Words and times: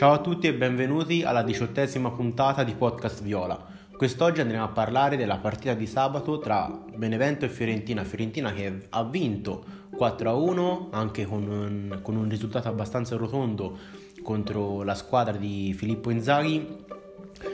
Ciao 0.00 0.12
a 0.12 0.18
tutti 0.20 0.46
e 0.46 0.54
benvenuti 0.54 1.24
alla 1.24 1.42
diciottesima 1.42 2.10
puntata 2.10 2.64
di 2.64 2.72
Podcast 2.72 3.22
Viola. 3.22 3.62
Quest'oggi 3.94 4.40
andremo 4.40 4.64
a 4.64 4.68
parlare 4.68 5.18
della 5.18 5.36
partita 5.36 5.74
di 5.74 5.86
sabato 5.86 6.38
tra 6.38 6.74
Benevento 6.96 7.44
e 7.44 7.50
Fiorentina. 7.50 8.02
Fiorentina 8.02 8.50
che 8.54 8.86
ha 8.88 9.04
vinto 9.04 9.62
4-1 9.94 10.86
anche 10.92 11.26
con 11.26 11.46
un, 11.46 11.98
con 12.00 12.16
un 12.16 12.30
risultato 12.30 12.68
abbastanza 12.68 13.14
rotondo 13.16 13.76
contro 14.22 14.84
la 14.84 14.94
squadra 14.94 15.36
di 15.36 15.74
Filippo 15.76 16.08
Inzaghi. 16.08 16.66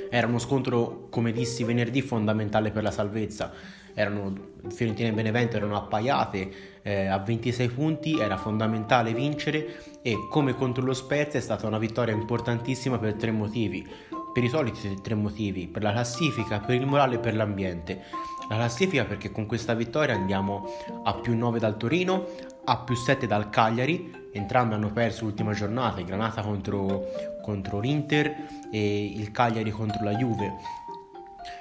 Era 0.08 0.28
uno 0.28 0.38
scontro, 0.38 1.08
come 1.10 1.32
dissi 1.32 1.64
venerdì, 1.64 2.00
fondamentale 2.00 2.70
per 2.70 2.84
la 2.84 2.92
salvezza 2.92 3.50
erano, 3.96 4.34
Fiorentina 4.68 5.08
e 5.08 5.12
Benevento 5.12 5.56
erano 5.56 5.76
appaiate 5.76 6.50
eh, 6.82 7.06
a 7.06 7.18
26 7.18 7.68
punti, 7.70 8.18
era 8.20 8.36
fondamentale 8.36 9.14
vincere 9.14 9.98
e 10.02 10.14
come 10.30 10.54
contro 10.54 10.84
lo 10.84 10.92
Spezia 10.92 11.38
è 11.38 11.42
stata 11.42 11.66
una 11.66 11.78
vittoria 11.78 12.12
importantissima 12.12 12.98
per 12.98 13.14
tre 13.14 13.30
motivi, 13.30 13.88
per 14.34 14.44
i 14.44 14.50
soliti 14.50 15.00
tre 15.00 15.14
motivi, 15.14 15.66
per 15.66 15.82
la 15.82 15.92
classifica, 15.92 16.60
per 16.60 16.74
il 16.74 16.86
morale 16.86 17.14
e 17.14 17.18
per 17.18 17.34
l'ambiente. 17.34 18.02
La 18.50 18.56
classifica 18.56 19.06
perché 19.06 19.32
con 19.32 19.46
questa 19.46 19.72
vittoria 19.72 20.14
andiamo 20.14 20.66
a 21.02 21.14
più 21.14 21.34
9 21.34 21.58
dal 21.58 21.78
Torino, 21.78 22.26
a 22.64 22.76
più 22.76 22.94
7 22.94 23.26
dal 23.26 23.48
Cagliari, 23.48 24.28
entrambi 24.32 24.74
hanno 24.74 24.92
perso 24.92 25.24
l'ultima 25.24 25.54
giornata, 25.54 26.00
il 26.00 26.06
Granata 26.06 26.42
contro, 26.42 27.06
contro 27.42 27.80
l'Inter 27.80 28.30
e 28.70 29.06
il 29.06 29.30
Cagliari 29.30 29.70
contro 29.70 30.04
la 30.04 30.14
Juve 30.14 30.84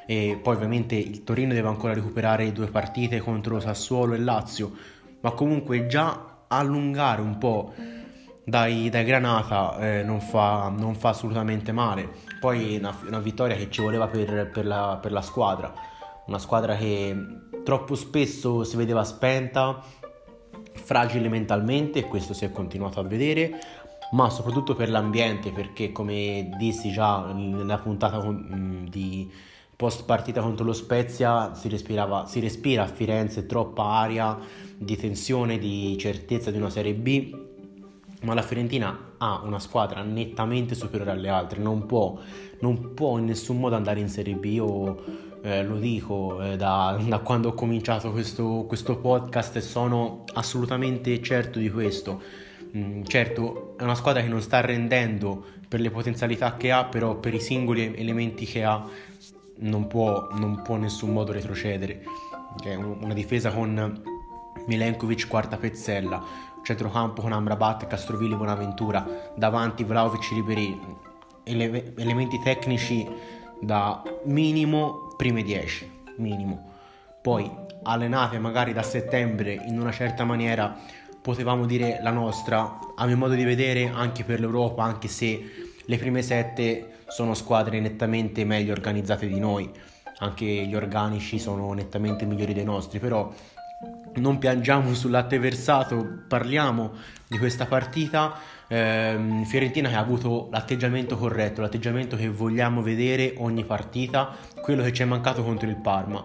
e 0.05 0.39
poi 0.41 0.55
ovviamente 0.55 0.95
il 0.95 1.23
Torino 1.23 1.53
deve 1.53 1.67
ancora 1.67 1.93
recuperare 1.93 2.51
due 2.51 2.67
partite 2.67 3.19
contro 3.19 3.59
Sassuolo 3.59 4.13
e 4.13 4.19
Lazio, 4.19 4.71
ma 5.21 5.31
comunque 5.31 5.87
già 5.87 6.43
allungare 6.47 7.21
un 7.21 7.37
po' 7.37 7.73
dai, 8.43 8.89
dai 8.89 9.03
Granata 9.03 9.77
eh, 9.79 10.03
non, 10.03 10.21
fa, 10.21 10.71
non, 10.75 10.95
fa, 10.95 11.09
assolutamente 11.09 11.71
male. 11.71 12.09
Poi 12.39 12.77
una, 12.77 12.95
una 13.07 13.19
vittoria 13.19 13.55
che 13.55 13.69
ci 13.69 13.81
voleva 13.81 14.07
per, 14.07 14.49
per, 14.51 14.65
la, 14.65 14.99
per 15.01 15.11
la 15.11 15.21
squadra, 15.21 15.73
una 16.27 16.39
squadra 16.39 16.75
che 16.75 17.15
troppo 17.63 17.95
spesso 17.95 18.63
si 18.63 18.75
vedeva 18.77 19.03
spenta, 19.03 19.81
fragile 20.73 21.29
mentalmente 21.29 21.99
e 21.99 22.03
questo 22.03 22.33
si 22.33 22.45
è 22.45 22.51
continuato 22.51 22.99
a 22.99 23.03
vedere 23.03 23.59
ma 24.11 24.29
soprattutto 24.29 24.75
per 24.75 24.89
l'ambiente 24.89 25.51
perché 25.51 25.91
come 25.91 26.51
dissi 26.57 26.91
già 26.91 27.31
nella 27.33 27.79
puntata 27.79 28.21
di, 28.21 29.29
Post 29.75 30.05
partita 30.05 30.41
contro 30.41 30.63
lo 30.63 30.73
Spezia 30.73 31.53
si, 31.53 31.69
si 31.69 32.39
respira 32.39 32.83
a 32.83 32.87
Firenze 32.87 33.45
troppa 33.45 33.83
aria 33.83 34.37
di 34.77 34.95
tensione, 34.95 35.57
di 35.57 35.97
certezza 35.97 36.49
di 36.49 36.57
una 36.57 36.69
Serie 36.69 36.93
B, 36.93 37.35
ma 38.21 38.33
la 38.33 38.41
Fiorentina 38.41 39.13
ha 39.17 39.41
una 39.43 39.59
squadra 39.59 40.01
nettamente 40.01 40.75
superiore 40.75 41.11
alle 41.11 41.29
altre, 41.29 41.61
non 41.61 41.85
può, 41.85 42.17
non 42.59 42.93
può 42.93 43.17
in 43.17 43.25
nessun 43.25 43.59
modo 43.59 43.75
andare 43.75 43.99
in 43.99 44.07
Serie 44.07 44.35
B. 44.35 44.45
Io 44.45 45.03
eh, 45.41 45.63
lo 45.63 45.77
dico 45.77 46.41
eh, 46.41 46.55
da, 46.55 46.97
da, 47.07 47.19
quando 47.19 47.49
ho 47.49 47.53
cominciato 47.53 48.11
questo, 48.11 48.65
questo, 48.67 48.97
podcast 48.97 49.57
e 49.57 49.61
sono 49.61 50.23
assolutamente 50.33 51.21
certo 51.21 51.59
di 51.59 51.69
questo. 51.69 52.21
Mm, 52.75 53.03
certo, 53.03 53.75
è 53.77 53.83
una 53.83 53.95
squadra 53.95 54.21
che 54.21 54.27
non 54.27 54.41
sta 54.41 54.61
rendendo 54.61 55.45
per 55.67 55.81
le 55.81 55.91
potenzialità 55.91 56.57
che 56.57 56.71
ha, 56.71 56.85
però 56.85 57.17
per 57.17 57.33
i 57.33 57.39
singoli 57.39 57.93
elementi 57.95 58.45
che 58.45 58.63
ha 58.63 58.85
non 59.57 59.87
può, 59.87 60.27
non 60.33 60.61
può 60.61 60.75
in 60.75 60.81
nessun 60.81 61.11
modo 61.11 61.31
retrocedere. 61.31 62.03
Cioè, 62.61 62.75
una 62.75 63.13
difesa 63.13 63.51
con 63.51 64.01
Milenkovic 64.65 65.27
quarta 65.27 65.57
pezzella, 65.57 66.23
centrocampo 66.63 67.21
con 67.21 67.31
Amrabat, 67.31 67.87
Castrovilli, 67.87 68.35
Bonaventura, 68.35 69.31
davanti 69.35 69.83
Vlaovic, 69.83 70.29
Ribéry, 70.31 70.79
ele- 71.43 71.93
elementi 71.97 72.39
tecnici 72.39 73.07
da 73.61 74.01
minimo 74.23 75.13
prime 75.15 75.43
10, 75.43 76.03
minimo. 76.17 76.71
Poi 77.21 77.49
allenate 77.83 78.39
magari 78.39 78.73
da 78.73 78.83
settembre 78.83 79.53
in 79.53 79.79
una 79.79 79.91
certa 79.91 80.23
maniera 80.23 80.77
potevamo 81.21 81.65
dire 81.65 81.99
la 82.01 82.11
nostra, 82.11 82.79
a 82.95 83.05
mio 83.05 83.17
modo 83.17 83.33
di 83.33 83.43
vedere 83.43 83.89
anche 83.91 84.23
per 84.23 84.39
l'Europa, 84.39 84.83
anche 84.83 85.07
se 85.07 85.64
le 85.87 85.97
prime 85.97 86.21
sette 86.21 86.99
sono 87.07 87.33
squadre 87.33 87.79
nettamente 87.79 88.43
meglio 88.45 88.71
organizzate 88.71 89.27
di 89.27 89.39
noi, 89.39 89.69
anche 90.19 90.45
gli 90.45 90.75
organici 90.75 91.39
sono 91.39 91.73
nettamente 91.73 92.25
migliori 92.25 92.53
dei 92.53 92.63
nostri, 92.63 92.99
però 92.99 93.31
non 94.15 94.37
piangiamo 94.37 94.93
sul 94.93 95.11
latte 95.11 95.39
versato, 95.39 96.23
parliamo 96.27 96.93
di 97.27 97.37
questa 97.37 97.65
partita. 97.65 98.33
Eh, 98.67 99.43
Fiorentina 99.45 99.89
che 99.89 99.95
ha 99.95 99.99
avuto 99.99 100.47
l'atteggiamento 100.51 101.17
corretto, 101.17 101.61
l'atteggiamento 101.61 102.15
che 102.15 102.29
vogliamo 102.29 102.81
vedere 102.81 103.33
ogni 103.37 103.65
partita, 103.65 104.35
quello 104.61 104.83
che 104.83 104.93
ci 104.93 105.01
è 105.01 105.05
mancato 105.05 105.43
contro 105.43 105.67
il 105.67 105.75
Parma. 105.75 106.23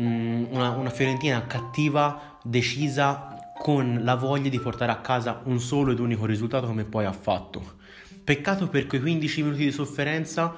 Mm, 0.00 0.46
una, 0.50 0.70
una 0.70 0.90
Fiorentina 0.90 1.46
cattiva, 1.46 2.38
decisa, 2.42 3.52
con 3.56 4.00
la 4.02 4.16
voglia 4.16 4.48
di 4.48 4.58
portare 4.58 4.90
a 4.90 4.98
casa 4.98 5.40
un 5.44 5.60
solo 5.60 5.92
ed 5.92 6.00
unico 6.00 6.26
risultato 6.26 6.66
come 6.66 6.84
poi 6.84 7.04
ha 7.04 7.12
fatto. 7.12 7.82
Peccato 8.24 8.68
per 8.68 8.86
quei 8.86 9.02
15 9.02 9.42
minuti 9.42 9.64
di 9.64 9.70
sofferenza 9.70 10.54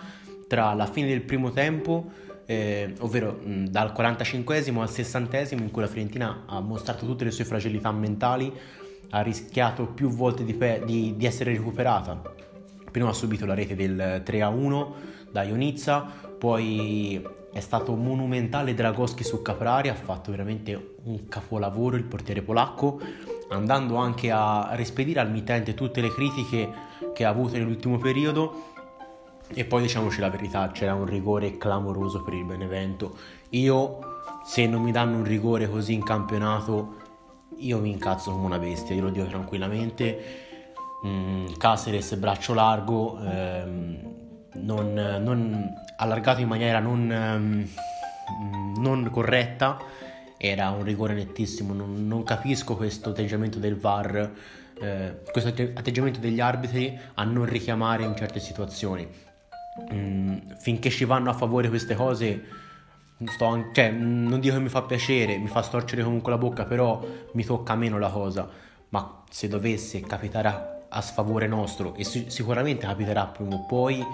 tra 0.47 0.73
la 0.75 0.87
fine 0.87 1.09
del 1.09 1.23
primo 1.23 1.51
tempo, 1.51 2.13
eh, 2.47 2.95
ovvero 3.01 3.41
mh, 3.43 3.67
dal 3.71 3.93
45 3.93 4.63
al 4.77 4.89
60 4.89 5.39
in 5.51 5.73
cui 5.73 5.83
la 5.83 5.89
Fiorentina 5.89 6.45
ha 6.47 6.61
mostrato 6.61 7.05
tutte 7.05 7.25
le 7.25 7.33
sue 7.33 7.45
fragilità 7.45 7.91
mentali, 7.91 8.53
ha 9.11 9.21
rischiato 9.21 9.87
più 9.87 10.11
volte 10.11 10.45
di, 10.45 10.55
pe- 10.55 10.83
di, 10.87 11.15
di 11.17 11.27
essere 11.27 11.51
recuperata. 11.51 12.23
Prima 12.89 13.09
ha 13.09 13.13
subito 13.13 13.45
la 13.47 13.55
rete 13.55 13.75
del 13.75 14.23
3-1 14.25 14.93
da 15.33 15.43
Ionizza, 15.43 16.07
poi 16.39 17.21
è 17.53 17.61
stato 17.61 17.97
monumentale 17.97 18.75
Dragoschi 18.75 19.25
su 19.25 19.43
Caprari, 19.43 19.89
ha 19.89 19.95
fatto 19.95 20.31
veramente 20.31 20.95
un 21.03 21.27
capolavoro 21.27 21.97
il 21.97 22.05
portiere 22.05 22.43
polacco 22.43 23.01
andando 23.49 23.97
anche 23.97 24.31
a 24.31 24.71
rispedire 24.73 25.21
al 25.21 25.31
mittente 25.31 25.75
tutte 25.75 26.01
le 26.01 26.13
critiche 26.13 26.86
che 27.17 27.25
ha 27.25 27.31
avuto 27.31 27.55
nell'ultimo 27.55 27.97
periodo. 27.97 28.75
E 29.49 29.65
poi 29.65 29.81
diciamoci 29.81 30.21
la 30.21 30.29
verità, 30.29 30.71
c'era 30.71 30.93
un 30.93 31.07
rigore 31.07 31.57
clamoroso 31.57 32.23
per 32.23 32.35
il 32.35 32.45
Benevento. 32.45 33.17
Io, 33.51 34.01
se 34.45 34.67
non 34.67 34.83
mi 34.83 34.93
danno 34.93 35.17
un 35.17 35.25
rigore 35.25 35.67
così 35.67 35.95
in 35.95 36.03
campionato, 36.03 36.97
io 37.57 37.79
mi 37.79 37.91
incazzo 37.91 38.33
come 38.33 38.45
una 38.45 38.59
bestia, 38.59 38.95
io 38.95 39.03
lo 39.03 39.09
dico 39.09 39.25
tranquillamente. 39.29 40.45
Mm, 41.07 41.55
Caceres 41.57 42.17
braccio 42.17 42.53
largo, 42.53 43.19
ehm, 43.23 43.99
non, 44.57 44.93
non, 45.23 45.75
allargato 45.97 46.43
in 46.43 46.49
maniera 46.49 46.81
non, 46.81 47.11
ehm, 47.11 47.69
non 48.79 49.09
corretta 49.11 49.79
era 50.37 50.69
un 50.69 50.83
rigore 50.83 51.15
nettissimo, 51.15 51.73
non, 51.73 52.07
non 52.07 52.25
capisco 52.25 52.77
questo 52.77 53.11
atteggiamento 53.11 53.59
del 53.59 53.77
VAR, 53.77 54.33
eh, 54.81 55.23
questo 55.31 55.49
atteggiamento 55.49 56.21
degli 56.21 56.41
arbitri 56.41 56.99
a 57.15 57.25
non 57.25 57.47
richiamare 57.47 58.05
in 58.05 58.15
certe 58.17 58.41
situazioni. 58.41 59.09
Mm, 59.93 60.37
finché 60.59 60.91
ci 60.91 61.05
vanno 61.05 61.31
a 61.31 61.35
favore 61.35 61.69
queste 61.69 61.95
cose, 61.95 62.43
sto, 63.25 63.71
cioè, 63.73 63.91
non 63.91 64.41
dico 64.41 64.55
che 64.55 64.61
mi 64.61 64.69
fa 64.69 64.83
piacere, 64.83 65.39
mi 65.39 65.49
fa 65.49 65.63
storcere 65.63 66.03
comunque 66.03 66.31
la 66.31 66.39
bocca, 66.39 66.65
però 66.65 67.05
mi 67.33 67.45
tocca 67.45 67.75
meno 67.75 67.99
la 67.99 68.11
cosa. 68.11 68.49
Ma 68.91 69.23
se 69.31 69.49
dovesse 69.49 70.01
capitare 70.01 70.49
a, 70.49 70.79
a 70.89 71.01
sfavore 71.01 71.47
nostro, 71.47 71.95
e 71.95 72.05
si, 72.05 72.27
sicuramente 72.29 72.87
capiterà 72.87 73.27
prima 73.27 73.55
o 73.55 73.67
poi, 73.67 74.05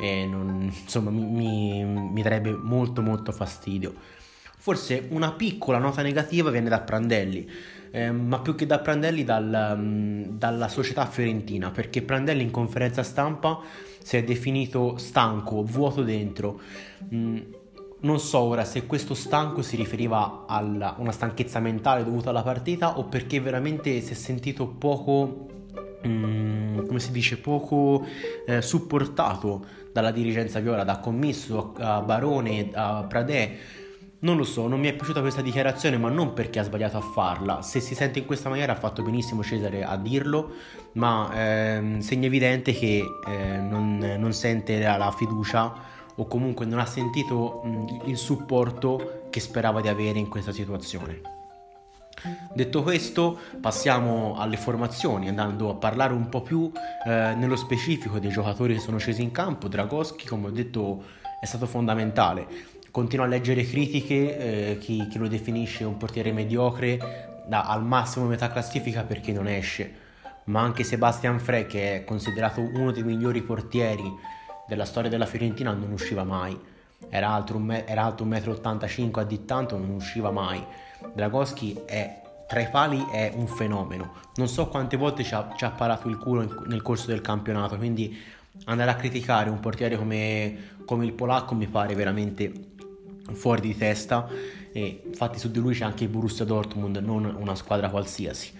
eh, 0.00 0.26
non, 0.26 0.70
insomma, 0.82 1.10
mi, 1.10 1.24
mi, 1.24 1.84
mi 1.84 2.22
darebbe 2.22 2.52
molto 2.52 3.02
molto 3.02 3.32
fastidio. 3.32 3.94
Forse 4.56 5.06
una 5.10 5.32
piccola 5.32 5.78
nota 5.78 6.02
negativa 6.02 6.50
viene 6.50 6.68
da 6.68 6.80
Prandelli, 6.80 7.48
eh, 7.90 8.10
ma 8.10 8.40
più 8.40 8.54
che 8.54 8.66
da 8.66 8.78
Prandelli 8.78 9.24
dal, 9.24 9.74
um, 9.76 10.26
dalla 10.38 10.68
società 10.68 11.06
fiorentina, 11.06 11.70
perché 11.70 12.02
Prandelli 12.02 12.42
in 12.42 12.50
conferenza 12.50 13.02
stampa 13.02 13.60
si 14.02 14.16
è 14.16 14.24
definito 14.24 14.96
stanco, 14.96 15.62
vuoto 15.64 16.02
dentro. 16.02 16.60
Mm, 17.12 17.38
non 18.02 18.18
so 18.18 18.38
ora 18.38 18.64
se 18.64 18.86
questo 18.86 19.14
stanco 19.14 19.60
si 19.60 19.76
riferiva 19.76 20.44
a 20.46 20.60
una 20.98 21.12
stanchezza 21.12 21.60
mentale 21.60 22.04
dovuta 22.04 22.30
alla 22.30 22.42
partita 22.42 22.98
o 22.98 23.04
perché 23.04 23.40
veramente 23.40 24.00
si 24.00 24.12
è 24.12 24.16
sentito 24.16 24.66
poco, 24.66 25.48
mm, 26.06 26.86
come 26.86 26.98
si 26.98 27.12
dice, 27.12 27.38
poco 27.38 28.06
eh, 28.46 28.62
supportato 28.62 29.66
dalla 29.92 30.12
dirigenza 30.12 30.60
viola, 30.60 30.84
da 30.84 30.98
commisso 30.98 31.74
a 31.76 32.00
Barone, 32.00 32.70
a 32.72 33.04
Pradè 33.04 33.56
non 34.20 34.36
lo 34.36 34.44
so, 34.44 34.66
non 34.66 34.80
mi 34.80 34.88
è 34.88 34.92
piaciuta 34.92 35.20
questa 35.20 35.40
dichiarazione, 35.40 35.96
ma 35.96 36.10
non 36.10 36.34
perché 36.34 36.58
ha 36.58 36.62
sbagliato 36.62 36.98
a 36.98 37.00
farla. 37.00 37.62
Se 37.62 37.80
si 37.80 37.94
sente 37.94 38.18
in 38.18 38.26
questa 38.26 38.48
maniera 38.48 38.72
ha 38.72 38.76
fatto 38.76 39.02
benissimo 39.02 39.42
Cesare 39.42 39.82
a 39.82 39.96
dirlo, 39.96 40.52
ma 40.92 41.30
ehm, 41.32 42.00
segna 42.00 42.26
evidente 42.26 42.72
che 42.72 43.02
eh, 43.26 43.56
non, 43.56 43.98
non, 44.18 44.32
sente 44.32 44.78
la, 44.80 44.96
la, 44.96 45.10
fiducia 45.10 45.72
o 46.16 46.26
comunque 46.26 46.66
non 46.66 46.80
ha 46.80 46.86
sentito 46.86 47.62
mh, 47.64 48.02
il 48.06 48.18
supporto 48.18 49.22
che 49.30 49.40
sperava 49.40 49.80
di 49.80 49.88
avere 49.88 50.18
in 50.18 50.28
questa 50.28 50.52
situazione. 50.52 51.38
Detto 52.52 52.82
questo, 52.82 53.38
passiamo 53.58 54.36
alle 54.36 54.58
formazioni, 54.58 55.28
andando 55.28 55.70
a 55.70 55.74
parlare 55.74 56.12
un 56.12 56.28
po' 56.28 56.42
più 56.42 56.70
eh, 57.06 57.34
nello 57.34 57.56
specifico 57.56 58.18
dei 58.18 58.30
giocatori 58.30 58.74
che 58.74 58.80
sono 58.80 58.98
scesi 58.98 59.22
in 59.22 59.30
campo. 59.30 59.68
Dragoschi, 59.68 60.26
come 60.26 60.48
ho 60.48 60.50
detto, 60.50 61.04
è 61.40 61.46
stato 61.46 61.64
fondamentale. 61.64 62.78
Continuo 62.90 63.24
a 63.24 63.28
leggere 63.28 63.64
critiche, 63.64 64.72
eh, 64.72 64.78
chi, 64.78 65.06
chi, 65.08 65.18
lo 65.18 65.28
definisce 65.28 65.84
un 65.84 65.96
portiere 65.96 66.32
mediocre, 66.32 67.42
da 67.46 67.66
al 67.66 67.84
massimo 67.84 68.26
metà 68.26 68.50
classifica 68.50 69.02
perché 69.02 69.32
non 69.32 69.46
esce. 69.46 70.08
Ma 70.44 70.60
anche 70.60 70.82
Sebastian 70.82 71.38
Frey, 71.38 71.66
che 71.66 71.96
è 71.96 72.04
considerato 72.04 72.60
uno 72.60 72.90
dei 72.90 73.04
migliori 73.04 73.42
portieri 73.42 74.10
della 74.66 74.84
storia 74.84 75.10
della 75.10 75.26
Fiorentina, 75.26 75.72
non 75.72 75.92
usciva 75.92 76.24
mai. 76.24 76.58
Era 77.08 77.30
alto, 77.30 77.58
me- 77.58 77.86
era 77.86 78.04
alto 78.04 78.24
1,85 78.24 79.08
m 79.08 79.18
a 79.18 79.24
di 79.24 79.44
tanto, 79.44 79.78
non 79.78 79.90
usciva 79.90 80.30
mai 80.30 80.62
Dragoschi 81.14 81.80
è 81.86 82.20
tra 82.46 82.60
i 82.60 82.68
pali 82.68 83.06
è 83.12 83.32
un 83.34 83.46
fenomeno. 83.46 84.12
Non 84.34 84.48
so 84.48 84.68
quante 84.68 84.96
volte 84.96 85.22
ci 85.22 85.34
ha, 85.34 85.52
ci 85.56 85.64
ha 85.64 85.70
parato 85.70 86.08
il 86.08 86.18
culo 86.18 86.42
in, 86.42 86.62
nel 86.66 86.82
corso 86.82 87.06
del 87.06 87.20
campionato, 87.20 87.76
quindi 87.76 88.18
andare 88.64 88.90
a 88.90 88.96
criticare 88.96 89.50
un 89.50 89.60
portiere 89.60 89.96
come, 89.96 90.78
come, 90.84 91.04
il 91.04 91.12
polacco 91.12 91.54
mi 91.54 91.68
pare 91.68 91.94
veramente 91.94 92.69
fuori 93.32 93.60
di 93.60 93.76
testa. 93.76 94.28
E 94.72 95.02
infatti 95.04 95.38
su 95.38 95.50
di 95.50 95.58
lui 95.58 95.74
c'è 95.74 95.84
anche 95.84 96.08
Borussia 96.08 96.44
Dortmund, 96.44 96.96
non 96.98 97.24
una 97.38 97.54
squadra 97.54 97.90
qualsiasi. 97.90 98.52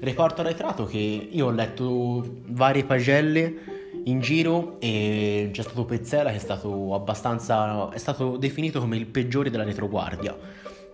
Riporto 0.00 0.42
arretrato 0.42 0.84
che 0.84 0.98
io 0.98 1.46
ho 1.46 1.50
letto 1.50 2.40
varie 2.46 2.84
pagelle 2.84 3.76
in 4.04 4.20
giro 4.20 4.76
e 4.80 5.50
c'è 5.52 5.62
stato 5.62 5.84
Pezzella 5.84 6.30
che 6.30 6.36
è 6.36 6.40
stato 6.40 6.94
abbastanza 6.94 7.90
è 7.90 7.98
stato 7.98 8.36
definito 8.36 8.78
come 8.80 8.96
il 8.96 9.06
peggiore 9.06 9.50
della 9.50 9.64
retroguardia 9.64 10.36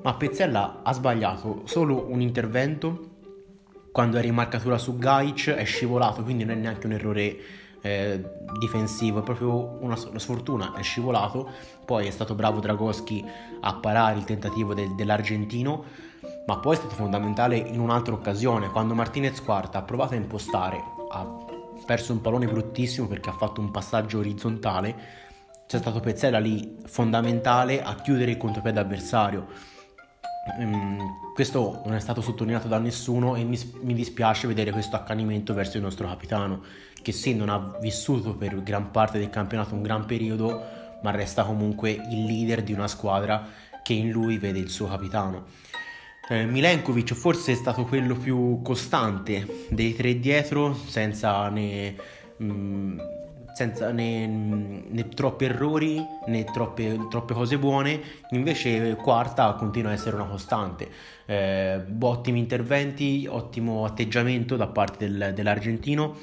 ma 0.05 0.15
Pezzella 0.15 0.81
ha 0.83 0.93
sbagliato 0.93 1.63
solo 1.65 2.07
un 2.09 2.21
intervento 2.21 3.13
quando 3.91 4.19
era 4.19 4.27
in 4.27 4.35
marcatura 4.35 4.77
su 4.77 4.99
Gaic 4.99 5.51
è 5.51 5.65
scivolato, 5.65 6.25
quindi 6.25 6.45
non 6.45 6.57
è 6.57 6.61
neanche 6.61 6.87
un 6.87 6.93
errore 6.93 7.37
eh, 7.85 8.19
difensivo, 8.59 9.21
è 9.21 9.23
proprio 9.23 9.77
una, 9.81 9.95
una, 10.09 10.19
sfortuna, 10.19 10.73
è 10.75 10.83
scivolato, 10.83 11.51
poi 11.85 12.07
è 12.07 12.11
stato 12.11 12.35
bravo 12.35 12.59
Dragoschi 12.59 13.23
a 13.61 13.75
parare 13.75 14.17
il 14.17 14.25
tentativo 14.25 14.73
del, 14.73 14.95
dell'argentino, 14.95 15.85
ma 16.47 16.57
poi 16.59 16.77
è 16.77 16.79
stato 16.79 16.95
fondamentale 16.95 17.59
in 17.59 17.81
un'altra 17.81 18.15
occasione, 18.15 18.71
quando 18.71 18.95
Martinez 18.95 19.43
Quarta 19.43 19.79
ha 19.79 19.83
provato 19.83 20.15
a 20.15 20.17
impostare, 20.17 20.83
ha 21.11 21.27
perso 21.85 22.15
un 22.15 22.23
pallone 22.23 22.47
bruttissimo 22.47 23.07
perché 23.07 23.29
ha 23.29 23.35
fatto 23.35 23.61
un 23.61 23.71
passaggio 23.71 24.19
orizzontale, 24.21 25.23
c'è 25.67 25.77
stato 25.77 26.01
Pezzella 26.01 26.39
lì 26.39 26.79
fondamentale 26.87 27.83
a 27.83 27.95
chiudere 27.97 28.31
il 28.31 28.37
contropiede 28.39 28.81
avversario 28.81 29.47
Um, 30.59 31.33
questo 31.33 31.81
non 31.87 31.95
è 31.95 32.01
stato 32.01 32.21
sottolineato 32.21 32.69
da 32.69 32.79
nessuno 32.79 33.35
e 33.35 33.45
mi, 33.45 33.59
mi, 33.81 33.95
dispiace 33.95 34.47
vedere 34.47 34.73
questo 34.73 34.95
accanimento 34.95 35.55
verso 35.55 35.79
il 35.79 35.83
nostro 35.83 36.07
capitano, 36.07 36.63
che 37.01 37.13
sì, 37.13 37.35
non 37.35 37.49
ha 37.49 37.77
vissuto 37.81 38.35
per 38.35 38.63
gran 38.63 38.91
parte 38.91 39.19
del 39.19 39.31
campionato 39.31 39.75
un 39.75 39.83
gran 39.83 40.05
periodo, 40.05 40.63
ma 41.03 41.11
resta 41.11 41.45
comunque 41.45 41.91
il 41.91 42.25
leader 42.25 42.63
di 42.63 42.73
una 42.73 42.89
squadra 42.89 43.49
che 43.83 43.95
in 43.95 44.11
lui 44.11 44.39
vede 44.39 44.59
il 44.59 44.69
suo 44.69 44.87
capitano. 44.87 45.47
Eh, 46.29 46.47
Milenkovic 46.47 47.13
forse 47.15 47.53
è 47.53 47.55
stato 47.55 47.85
quello 47.85 48.15
più 48.17 48.61
costante 48.63 49.67
dei 49.71 49.95
tre 49.95 50.19
dietro, 50.19 50.75
senza 50.75 51.49
né... 51.49 51.95
Mm, 52.43 52.99
senza 53.55 53.93
né, 53.93 54.27
né, 54.27 55.09
troppi 55.09 55.45
errori 55.45 56.05
né 56.27 56.45
troppe, 56.45 57.07
troppe, 57.09 57.35
cose 57.35 57.57
buone, 57.57 58.01
invece 58.31 58.97
quarta 58.97 59.53
continua 59.55 59.91
a 59.91 59.95
essere 59.95 60.17
una 60.17 60.27
costante. 60.27 60.89
Eh, 61.25 61.81
ottimi 62.01 62.41
interventi, 62.41 63.27
ottimo 63.31 63.85
atteggiamento 63.85 64.57
da 64.57 64.67
parte 64.67 65.09
del, 65.09 65.33
dell'argentino 65.35 66.17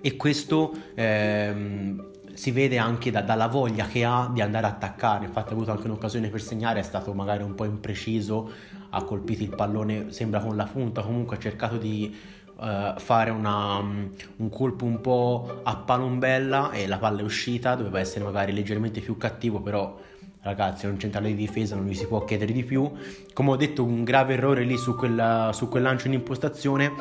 e 0.00 0.16
questo 0.16 0.72
ehm, 0.94 2.12
si 2.34 2.50
vede 2.50 2.78
anche 2.78 3.10
da, 3.10 3.20
dalla 3.20 3.46
voglia 3.46 3.86
che 3.86 4.04
ha 4.04 4.30
di 4.32 4.40
andare 4.40 4.66
a 4.66 4.70
attaccare. 4.70 5.26
Infatti, 5.26 5.50
ha 5.50 5.52
avuto 5.52 5.70
anche 5.70 5.86
un'occasione 5.86 6.28
per 6.28 6.42
segnare, 6.42 6.80
è 6.80 6.82
stato 6.82 7.12
magari 7.12 7.42
un 7.42 7.54
po' 7.54 7.64
impreciso, 7.64 8.50
ha 8.90 9.02
colpito 9.02 9.42
il 9.42 9.54
pallone, 9.54 10.10
sembra 10.10 10.40
con 10.40 10.56
la 10.56 10.64
punta, 10.64 11.02
comunque 11.02 11.36
ha 11.36 11.38
cercato 11.38 11.76
di 11.76 12.14
uh, 12.56 12.98
fare 12.98 13.30
una, 13.30 13.76
um, 13.76 14.10
un 14.36 14.50
colpo 14.50 14.84
un 14.84 15.00
po' 15.00 15.60
a 15.62 15.76
palombella 15.76 16.70
e 16.70 16.86
la 16.86 16.98
palla 16.98 17.20
è 17.20 17.24
uscita, 17.24 17.74
doveva 17.74 18.00
essere 18.00 18.24
magari 18.24 18.52
leggermente 18.52 19.00
più 19.00 19.16
cattivo, 19.16 19.60
però 19.60 19.98
ragazzi 20.42 20.86
un 20.86 20.98
centrale 20.98 21.28
di 21.28 21.34
difesa, 21.34 21.74
non 21.74 21.86
gli 21.86 21.94
si 21.94 22.06
può 22.06 22.24
chiedere 22.24 22.52
di 22.52 22.64
più. 22.64 22.90
Come 23.32 23.50
ho 23.50 23.56
detto, 23.56 23.82
un 23.82 24.04
grave 24.04 24.34
errore 24.34 24.64
lì 24.64 24.76
su, 24.76 24.94
quella, 24.94 25.50
su 25.52 25.68
quel 25.68 25.82
lancio 25.82 26.06
in 26.06 26.12
impostazione, 26.14 26.92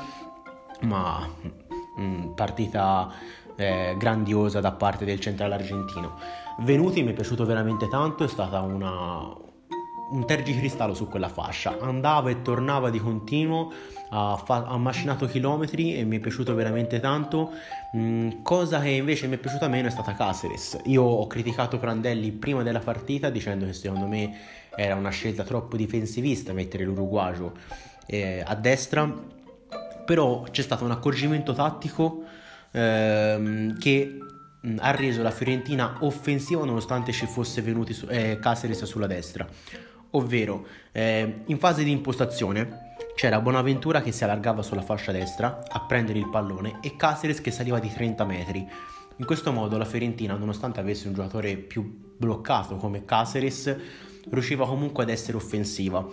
ma 0.82 1.28
mh, 1.96 2.02
mm, 2.02 2.32
partita 2.34 3.12
eh, 3.56 3.96
grandiosa 3.98 4.60
da 4.60 4.72
parte 4.72 5.06
del 5.06 5.20
centrale 5.20 5.54
argentino. 5.56 6.18
Venuti 6.60 7.04
mi 7.04 7.12
è 7.12 7.14
piaciuto 7.14 7.46
veramente 7.46 7.88
tanto, 7.88 8.24
è 8.24 8.28
stata 8.28 8.62
una, 8.62 9.36
un 10.14 10.26
tergicristallo 10.28 10.94
su 10.94 11.08
quella 11.08 11.28
fascia, 11.28 11.78
andava 11.80 12.30
e 12.30 12.44
tornava 12.44 12.92
di 12.92 13.00
continuo, 13.00 13.72
ha, 14.10 14.40
fa- 14.44 14.66
ha 14.68 14.78
macinato 14.78 15.26
chilometri 15.26 15.98
e 15.98 16.04
mi 16.06 16.18
è 16.18 16.20
piaciuto 16.20 16.54
veramente 16.54 17.00
tanto. 17.00 17.52
Mm, 17.98 18.44
cosa 18.44 18.80
che 18.80 18.90
invece 18.90 19.26
mi 19.28 19.36
è 19.36 19.38
piaciuta 19.40 19.68
meno 19.68 19.88
è 19.88 19.92
stata 19.92 20.14
Caceres. 20.14 20.80
Io 20.86 21.02
ho 21.02 21.26
criticato 21.26 21.80
Prandelli 21.80 22.32
prima 22.32 22.62
della 22.62 22.80
partita 22.80 23.32
dicendo 23.32 23.66
che 23.66 23.74
secondo 23.74 24.06
me 24.06 24.38
era 24.76 24.96
una 24.96 25.10
scelta 25.10 25.44
troppo 25.44 25.76
difensivista 25.76 26.54
mettere 26.54 26.84
l'Uruguagio 26.84 27.54
eh, 28.06 28.44
a 28.46 28.54
destra, 28.54 29.12
però 30.06 30.44
c'è 30.44 30.62
stato 30.62 30.84
un 30.84 30.92
accorgimento 30.92 31.54
tattico 31.54 32.24
ehm, 32.72 33.80
che 33.80 34.18
mm, 34.68 34.78
ha 34.80 34.92
reso 34.92 35.24
la 35.24 35.32
Fiorentina 35.32 35.98
offensiva 36.02 36.66
nonostante 36.66 37.12
ci 37.12 37.26
fosse 37.26 37.64
venuto 37.64 37.94
su- 37.94 38.08
eh, 38.10 38.38
Caceres 38.40 38.84
sulla 38.84 39.08
destra 39.08 39.48
ovvero 40.16 40.66
eh, 40.92 41.42
in 41.46 41.58
fase 41.58 41.84
di 41.84 41.92
impostazione 41.92 42.96
c'era 43.16 43.40
Bonaventura 43.40 44.02
che 44.02 44.12
si 44.12 44.24
allargava 44.24 44.62
sulla 44.62 44.82
fascia 44.82 45.12
destra 45.12 45.64
a 45.68 45.82
prendere 45.82 46.20
il 46.20 46.30
pallone 46.30 46.80
e 46.82 46.96
Caceres 46.96 47.42
che 47.42 47.52
saliva 47.52 47.80
di 47.80 47.92
30 47.92 48.26
metri. 48.26 48.68
In 49.18 49.26
questo 49.26 49.52
modo 49.52 49.78
la 49.78 49.86
Fiorentina, 49.86 50.36
nonostante 50.36 50.80
avesse 50.80 51.08
un 51.08 51.14
giocatore 51.14 51.56
più 51.58 52.16
bloccato 52.18 52.78
come 52.78 53.06
Caceres, 53.06 53.76
riusciva 54.30 54.66
comunque 54.66 55.04
ad 55.04 55.10
essere 55.10 55.38
offensiva 55.38 56.06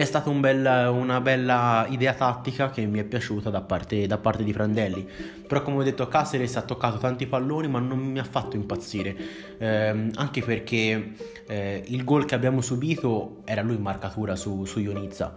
è 0.00 0.04
stata 0.04 0.28
un 0.28 0.40
bel, 0.40 0.90
una 0.92 1.22
bella 1.22 1.86
idea 1.88 2.12
tattica 2.12 2.68
che 2.68 2.84
mi 2.84 2.98
è 2.98 3.04
piaciuta 3.04 3.48
da 3.48 3.62
parte, 3.62 4.06
da 4.06 4.18
parte, 4.18 4.44
di 4.44 4.52
Prandelli. 4.52 5.08
Però, 5.46 5.62
come 5.62 5.78
ho 5.78 5.82
detto, 5.82 6.06
Caceres 6.06 6.54
ha 6.56 6.62
toccato 6.62 6.98
tanti 6.98 7.26
palloni, 7.26 7.66
ma 7.66 7.78
non 7.78 7.98
mi 7.98 8.18
ha 8.18 8.24
fatto 8.24 8.56
impazzire. 8.56 9.16
Eh, 9.56 10.10
anche 10.14 10.42
perché 10.42 11.12
eh, 11.46 11.82
il 11.86 12.04
gol 12.04 12.26
che 12.26 12.34
abbiamo 12.34 12.60
subito 12.60 13.38
era 13.46 13.62
lui 13.62 13.76
in 13.76 13.80
marcatura 13.80 14.36
su, 14.36 14.66
su 14.66 14.80
Ionizza. 14.80 15.34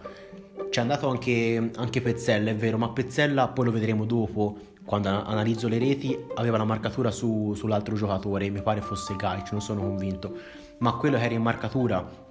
Ci 0.69 0.77
è 0.77 0.81
andato 0.81 1.07
anche, 1.07 1.71
anche 1.77 2.01
Pezzella, 2.01 2.49
è 2.49 2.55
vero, 2.55 2.77
ma 2.77 2.89
Pezzella 2.89 3.47
poi 3.47 3.63
lo 3.63 3.71
vedremo 3.71 4.03
dopo. 4.03 4.57
Quando 4.83 5.07
analizzo 5.07 5.69
le 5.69 5.77
reti, 5.77 6.17
aveva 6.35 6.57
la 6.57 6.65
marcatura 6.65 7.11
su, 7.11 7.53
sull'altro 7.55 7.95
giocatore, 7.95 8.49
mi 8.49 8.61
pare 8.61 8.81
fosse 8.81 9.15
Gaic, 9.15 9.53
non 9.53 9.61
sono 9.61 9.79
convinto. 9.79 10.37
Ma 10.79 10.93
quello 10.95 11.17
che 11.17 11.23
era 11.23 11.33
in 11.33 11.43
marcatura 11.43 12.27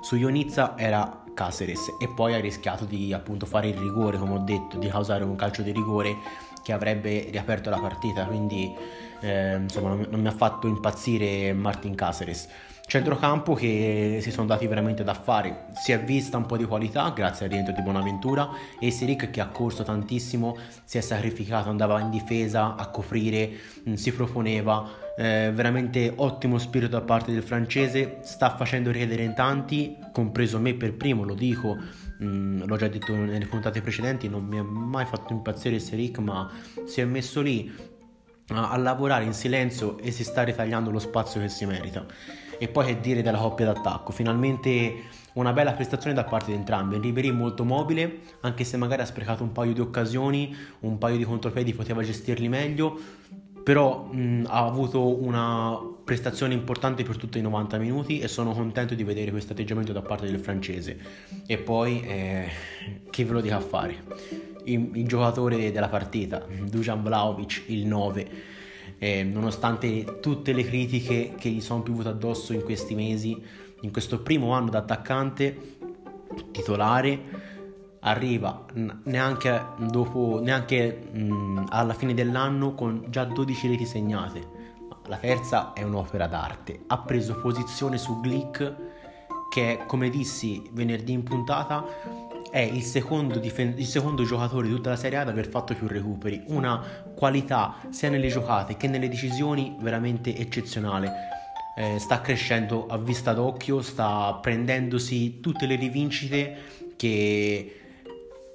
su 0.00 0.16
Ionizza 0.16 0.76
era 0.76 1.23
Caceres 1.34 1.96
e 1.98 2.08
poi 2.08 2.34
ha 2.34 2.40
rischiato 2.40 2.84
di 2.84 3.12
appunto 3.12 3.44
fare 3.46 3.68
il 3.68 3.76
rigore, 3.76 4.18
come 4.18 4.34
ho 4.34 4.38
detto, 4.38 4.78
di 4.78 4.88
causare 4.88 5.24
un 5.24 5.36
calcio 5.36 5.62
di 5.62 5.72
rigore 5.72 6.16
che 6.62 6.72
avrebbe 6.72 7.28
riaperto 7.30 7.68
la 7.68 7.78
partita, 7.78 8.24
quindi 8.24 8.74
eh, 9.20 9.56
insomma 9.56 9.90
non, 9.90 10.06
non, 10.08 10.20
mi 10.20 10.28
ha 10.28 10.32
fatto 10.32 10.66
impazzire 10.66 11.52
Martin 11.52 11.94
Caceres. 11.94 12.48
Centrocampo 12.94 13.54
che 13.54 14.20
si 14.20 14.30
sono 14.30 14.46
dati 14.46 14.68
veramente 14.68 15.02
da 15.02 15.14
fare, 15.14 15.66
si 15.72 15.90
è 15.90 16.00
vista 16.00 16.36
un 16.36 16.46
po' 16.46 16.56
di 16.56 16.64
qualità 16.64 17.10
grazie 17.10 17.46
al 17.46 17.50
rientro 17.50 17.74
di 17.74 17.82
Bonaventura 17.82 18.48
e 18.78 18.92
Siric 18.92 19.30
che 19.30 19.40
ha 19.40 19.48
corso 19.48 19.82
tantissimo, 19.82 20.56
si 20.84 20.98
è 20.98 21.00
sacrificato, 21.00 21.70
andava 21.70 21.98
in 21.98 22.08
difesa 22.08 22.76
a 22.76 22.86
coprire, 22.90 23.50
mm, 23.88 23.94
si 23.94 24.12
proponeva, 24.12 24.88
eh, 25.16 25.50
veramente 25.52 26.12
ottimo 26.14 26.56
spirito 26.58 26.92
da 26.92 27.00
parte 27.00 27.32
del 27.32 27.42
francese, 27.42 28.18
sta 28.22 28.54
facendo 28.54 28.92
richiedere 28.92 29.24
in 29.24 29.34
tanti, 29.34 29.98
compreso 30.12 30.60
me 30.60 30.74
per 30.74 30.94
primo, 30.94 31.24
lo 31.24 31.34
dico, 31.34 31.74
mh, 31.74 32.24
mm, 32.24 32.62
l'ho 32.64 32.76
già 32.76 32.86
detto 32.86 33.12
nelle 33.12 33.46
puntate 33.46 33.80
precedenti, 33.80 34.28
non 34.28 34.44
mi 34.44 34.60
ha 34.60 34.62
mai 34.62 35.04
fatto 35.04 35.32
impazzire 35.32 35.80
Seric, 35.80 36.18
ma 36.18 36.48
si 36.84 37.00
è 37.00 37.04
messo 37.04 37.40
lì 37.40 37.74
a 38.50 38.76
lavorare 38.76 39.24
in 39.24 39.32
silenzio 39.32 39.98
e 39.98 40.12
si 40.12 40.22
sta 40.22 40.44
ritagliando 40.44 40.92
lo 40.92 41.00
spazio 41.00 41.40
che 41.40 41.48
si 41.48 41.66
merita. 41.66 42.06
E 42.58 42.68
poi 42.68 42.86
che 42.86 43.00
dire 43.00 43.22
della 43.22 43.38
coppia 43.38 43.66
d'attacco? 43.66 44.12
Finalmente 44.12 45.22
una 45.34 45.52
bella 45.52 45.72
prestazione 45.72 46.14
da 46.14 46.24
parte 46.24 46.52
di 46.52 46.56
entrambi. 46.56 46.98
Ribery 46.98 47.30
molto 47.30 47.64
mobile, 47.64 48.20
anche 48.40 48.64
se 48.64 48.76
magari 48.76 49.02
ha 49.02 49.06
sprecato 49.06 49.42
un 49.42 49.52
paio 49.52 49.72
di 49.72 49.80
occasioni, 49.80 50.54
un 50.80 50.98
paio 50.98 51.16
di 51.16 51.24
contropiedi 51.24 51.72
poteva 51.74 52.02
gestirli 52.02 52.48
meglio. 52.48 52.98
però 53.64 54.04
mh, 54.04 54.44
ha 54.48 54.64
avuto 54.64 55.22
una 55.22 55.76
prestazione 56.04 56.52
importante 56.52 57.02
per 57.02 57.16
tutti 57.16 57.38
i 57.38 57.40
90 57.40 57.78
minuti 57.78 58.20
e 58.20 58.28
sono 58.28 58.52
contento 58.52 58.94
di 58.94 59.02
vedere 59.04 59.30
questo 59.30 59.52
atteggiamento 59.52 59.92
da 59.92 60.02
parte 60.02 60.26
del 60.26 60.38
francese. 60.38 60.98
E 61.46 61.56
poi, 61.56 62.02
eh, 62.02 62.48
che 63.10 63.24
ve 63.24 63.32
lo 63.32 63.40
dica 63.40 63.56
a 63.56 63.60
fare? 63.60 64.02
Il, 64.64 64.90
il 64.94 65.06
giocatore 65.08 65.72
della 65.72 65.88
partita, 65.88 66.44
Dujan 66.68 67.02
Vlaovic, 67.02 67.64
il 67.68 67.86
9, 67.86 68.28
eh, 68.98 69.22
nonostante 69.22 70.20
tutte 70.20 70.52
le 70.52 70.64
critiche 70.64 71.34
che 71.38 71.48
gli 71.48 71.60
sono 71.60 71.82
piovute 71.82 72.08
addosso 72.08 72.52
in 72.52 72.62
questi 72.62 72.94
mesi, 72.94 73.40
in 73.80 73.90
questo 73.90 74.20
primo 74.20 74.52
anno 74.52 74.70
da 74.70 74.78
attaccante 74.78 75.76
titolare, 76.50 77.52
arriva 78.00 78.64
neanche, 79.04 79.66
dopo, 79.78 80.40
neanche 80.42 81.08
mh, 81.12 81.66
alla 81.68 81.94
fine 81.94 82.14
dell'anno 82.14 82.74
con 82.74 83.06
già 83.08 83.24
12 83.24 83.68
reti 83.68 83.86
segnate. 83.86 84.62
La 85.06 85.16
terza 85.16 85.72
è 85.74 85.82
un'opera 85.82 86.26
d'arte. 86.26 86.84
Ha 86.86 86.98
preso 86.98 87.38
posizione 87.38 87.98
su 87.98 88.20
Glick 88.20 88.74
che, 89.50 89.80
come 89.86 90.08
dissi 90.08 90.68
venerdì 90.72 91.12
in 91.12 91.22
puntata, 91.22 91.84
è 92.54 92.60
il 92.60 92.82
secondo, 92.82 93.40
difen- 93.40 93.74
il 93.76 93.84
secondo, 93.84 94.22
giocatore 94.22 94.68
di 94.68 94.72
tutta 94.72 94.90
la 94.90 94.96
Serie 94.96 95.18
A 95.18 95.22
ad 95.22 95.28
aver 95.28 95.48
fatto 95.48 95.74
più 95.74 95.88
recuperi. 95.88 96.44
Una 96.46 96.80
qualità 97.12 97.78
sia 97.90 98.08
nelle 98.08 98.28
giocate 98.28 98.76
che 98.76 98.86
nelle 98.86 99.08
decisioni 99.08 99.76
veramente 99.80 100.36
eccezionale. 100.36 101.12
Eh, 101.76 101.98
sta 101.98 102.20
crescendo 102.20 102.86
a 102.86 102.96
vista 102.96 103.32
d'occhio, 103.32 103.82
sta 103.82 104.38
prendendosi 104.40 105.40
tutte 105.40 105.66
le 105.66 105.74
rivincite 105.74 106.56
che 106.94 107.80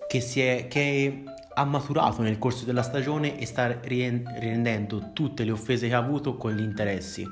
che, 0.07 0.57
è, 0.57 0.67
che 0.69 1.23
ha 1.53 1.65
maturato 1.65 2.21
nel 2.21 2.39
corso 2.39 2.63
della 2.63 2.83
stagione 2.83 3.37
e 3.37 3.45
sta 3.45 3.79
rendendo 3.81 5.11
tutte 5.11 5.43
le 5.43 5.51
offese 5.51 5.89
che 5.89 5.93
ha 5.93 5.97
avuto 5.97 6.37
con 6.37 6.53
gli 6.53 6.63
interessi. 6.63 7.29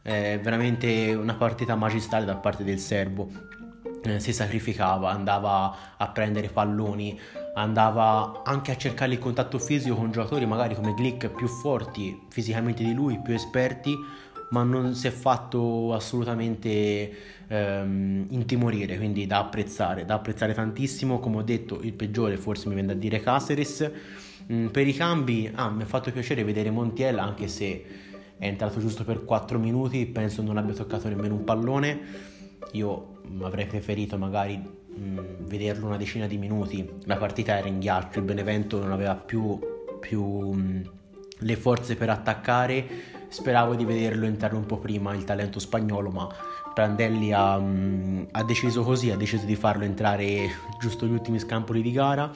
È 0.00 0.40
veramente 0.42 1.12
una 1.12 1.34
partita 1.34 1.76
magistrale 1.76 2.24
da 2.24 2.36
parte 2.36 2.64
del 2.64 2.78
serbo. 2.78 3.30
Eh, 4.02 4.20
si 4.20 4.32
sacrificava, 4.32 5.10
andava 5.10 5.96
a 5.96 6.08
prendere 6.08 6.48
palloni, 6.48 7.18
andava 7.54 8.42
anche 8.44 8.70
a 8.70 8.76
cercare 8.76 9.12
il 9.12 9.18
contatto 9.18 9.58
fisico 9.58 9.96
con 9.96 10.12
giocatori 10.12 10.46
magari 10.46 10.74
come 10.76 10.94
Glick 10.96 11.28
più 11.30 11.48
forti 11.48 12.26
fisicamente 12.28 12.84
di 12.84 12.94
lui, 12.94 13.20
più 13.20 13.34
esperti, 13.34 13.96
ma 14.50 14.62
non 14.62 14.94
si 14.94 15.08
è 15.08 15.10
fatto 15.10 15.92
assolutamente 15.92 17.10
ehm, 17.48 18.26
intimorire, 18.30 18.96
quindi 18.96 19.26
da 19.26 19.38
apprezzare, 19.38 20.04
da 20.04 20.14
apprezzare 20.14 20.54
tantissimo, 20.54 21.18
come 21.18 21.38
ho 21.38 21.42
detto 21.42 21.80
il 21.82 21.92
peggiore 21.92 22.36
forse 22.36 22.68
mi 22.68 22.74
viene 22.74 22.94
da 22.94 22.98
dire 22.98 23.20
Caceres, 23.20 23.90
mm, 24.50 24.66
per 24.68 24.86
i 24.86 24.94
cambi 24.94 25.50
ah, 25.52 25.70
mi 25.70 25.82
ha 25.82 25.86
fatto 25.86 26.10
piacere 26.12 26.44
vedere 26.44 26.70
Montiel 26.70 27.18
anche 27.18 27.48
se 27.48 27.84
è 28.38 28.46
entrato 28.46 28.78
giusto 28.78 29.04
per 29.04 29.24
4 29.24 29.58
minuti, 29.58 30.06
penso 30.06 30.42
non 30.42 30.56
abbia 30.56 30.72
toccato 30.72 31.08
nemmeno 31.08 31.34
un 31.34 31.44
pallone, 31.44 32.36
io 32.72 33.16
avrei 33.42 33.66
preferito 33.66 34.18
magari 34.18 34.56
mh, 34.56 35.46
vederlo 35.46 35.86
una 35.86 35.96
decina 35.96 36.26
di 36.26 36.38
minuti, 36.38 36.88
la 37.04 37.16
partita 37.16 37.56
era 37.56 37.68
in 37.68 37.78
ghiaccio, 37.78 38.18
il 38.18 38.24
Benevento 38.24 38.78
non 38.78 38.92
aveva 38.92 39.14
più, 39.14 39.58
più 40.00 40.22
mh, 40.22 40.90
le 41.40 41.56
forze 41.56 41.96
per 41.96 42.10
attaccare, 42.10 42.86
speravo 43.28 43.74
di 43.74 43.84
vederlo 43.84 44.26
entrare 44.26 44.54
un 44.54 44.66
po' 44.66 44.78
prima 44.78 45.14
il 45.14 45.24
talento 45.24 45.58
spagnolo, 45.58 46.10
ma 46.10 46.28
Prandelli 46.74 47.32
ha, 47.32 47.58
mm, 47.58 48.24
ha, 48.32 48.42
deciso 48.44 48.82
così, 48.82 49.10
ha 49.10 49.16
deciso 49.16 49.44
di 49.44 49.56
farlo 49.56 49.84
entrare 49.84 50.48
giusto 50.80 51.06
gli 51.06 51.12
ultimi 51.12 51.38
scampoli 51.38 51.82
di 51.82 51.92
gara. 51.92 52.30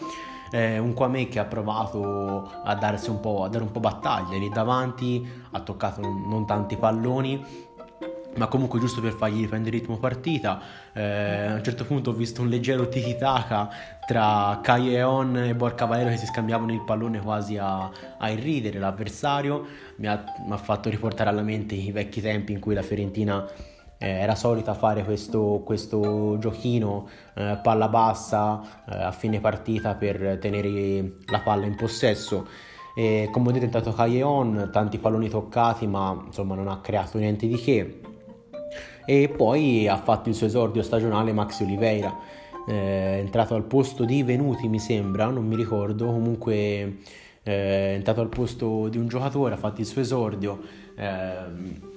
Eh, 0.51 0.79
un 0.79 0.93
Kwame 0.93 1.29
che 1.29 1.39
ha 1.39 1.47
provato 1.47 2.51
a, 2.63 2.75
darsi 2.75 3.09
un 3.09 3.21
po', 3.21 3.43
a 3.43 3.49
dare 3.49 3.65
un 3.65 3.71
po' 3.71 3.81
battaglia 3.81 4.37
lì 4.37 4.51
davanti, 4.51 5.27
ha 5.53 5.61
toccato 5.61 6.03
non 6.03 6.45
tanti 6.45 6.77
palloni, 6.77 7.43
ma 8.37 8.47
comunque 8.47 8.81
giusto 8.81 9.01
per 9.01 9.13
fargli 9.13 9.41
riprendere 9.41 9.77
il 9.77 9.83
ritmo 9.83 9.99
partita. 9.99 10.61
Eh, 10.93 11.47
a 11.47 11.55
un 11.55 11.63
certo 11.63 11.85
punto 11.85 12.11
ho 12.11 12.13
visto 12.15 12.43
un 12.43 12.49
leggero 12.49 12.89
tiki-taka 12.89 13.69
tra 14.07 14.61
Caglion 14.63 15.37
e 15.37 15.55
Borca 15.55 15.85
Valero 15.85 16.11
che 16.11 16.17
si 16.17 16.27
scambiavano 16.27 16.73
il 16.73 16.83
pallone 16.83 17.21
quasi 17.21 17.59
a, 17.59 17.91
a 18.19 18.31
irridere 18.31 18.79
l'avversario. 18.79 19.67
Mi 19.97 20.07
ha, 20.07 20.25
mi 20.47 20.53
ha 20.53 20.57
fatto 20.57 20.89
riportare 20.89 21.31
alla 21.31 21.43
mente 21.43 21.75
i 21.75 21.93
vecchi 21.93 22.21
tempi 22.21 22.53
in 22.53 22.61
cui 22.61 22.75
la 22.75 22.83
Fiorentina 22.83 23.47
eh, 23.99 24.09
era 24.09 24.35
solita 24.35 24.75
fare 24.75 25.05
questo, 25.05 25.63
questo 25.65 26.37
giochino 26.39 27.09
eh, 27.35 27.59
palla 27.63 27.89
bassa 27.89 28.85
eh, 28.89 29.03
a 29.03 29.13
fine 29.13 29.41
partita 29.41 29.95
per 29.95 30.39
tenere 30.41 31.19
la 31.27 31.41
palla 31.41 31.67
in 31.67 31.77
possesso. 31.77 32.47
E 32.95 33.29
come 33.33 33.49
ho 33.49 33.53
detto 33.53 33.65
è 33.65 33.67
entrato 33.67 33.93
Calleon, 33.93 34.71
tanti 34.73 34.99
palloni 34.99 35.29
toccati 35.29 35.87
ma 35.87 36.25
insomma 36.27 36.55
non 36.55 36.69
ha 36.69 36.81
creato 36.81 37.19
niente 37.19 37.47
di 37.47 37.57
che. 37.57 38.01
E 39.05 39.29
poi 39.29 39.89
ha 39.89 39.97
fatto 39.97 40.29
il 40.29 40.35
suo 40.35 40.47
esordio 40.47 40.83
stagionale 40.83 41.33
Maxi 41.33 41.65
Oliveira, 41.65 42.17
eh, 42.67 43.19
entrato 43.19 43.55
al 43.55 43.65
posto 43.65 44.05
di 44.05 44.23
Venuti 44.23 44.69
mi 44.69 44.79
sembra, 44.79 45.27
non 45.27 45.47
mi 45.47 45.57
ricordo, 45.57 46.07
comunque 46.07 46.55
eh, 46.55 46.97
è 47.43 47.93
entrato 47.95 48.21
al 48.21 48.29
posto 48.29 48.89
di 48.89 48.99
un 48.99 49.09
giocatore, 49.09 49.55
ha 49.55 49.59
fatto 49.59 49.81
il 49.81 49.87
suo 49.87 50.01
esordio. 50.01 50.61
Eh, 50.97 51.91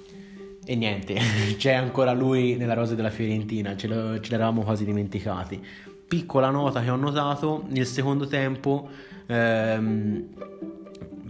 e 0.68 0.74
niente, 0.74 1.16
c'è 1.56 1.74
ancora 1.74 2.12
lui 2.12 2.56
nella 2.56 2.74
rosa 2.74 2.96
della 2.96 3.10
Fiorentina, 3.10 3.76
ce, 3.76 3.86
lo, 3.86 4.18
ce 4.20 4.30
l'eravamo 4.32 4.62
quasi 4.62 4.84
dimenticati. 4.84 5.64
Piccola 6.08 6.50
nota 6.50 6.82
che 6.82 6.90
ho 6.90 6.96
notato, 6.96 7.64
nel 7.68 7.86
secondo 7.86 8.26
tempo 8.26 8.88
ehm, 9.26 10.24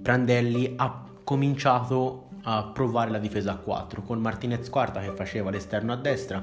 Prandelli 0.02 0.72
ha 0.76 1.04
cominciato 1.22 2.25
a 2.48 2.64
provare 2.64 3.10
la 3.10 3.18
difesa 3.18 3.52
a 3.52 3.56
4 3.56 4.02
con 4.02 4.20
Martinez 4.20 4.68
quarta 4.68 5.00
che 5.00 5.12
faceva 5.12 5.50
l'esterno 5.50 5.92
a 5.92 5.96
destra, 5.96 6.42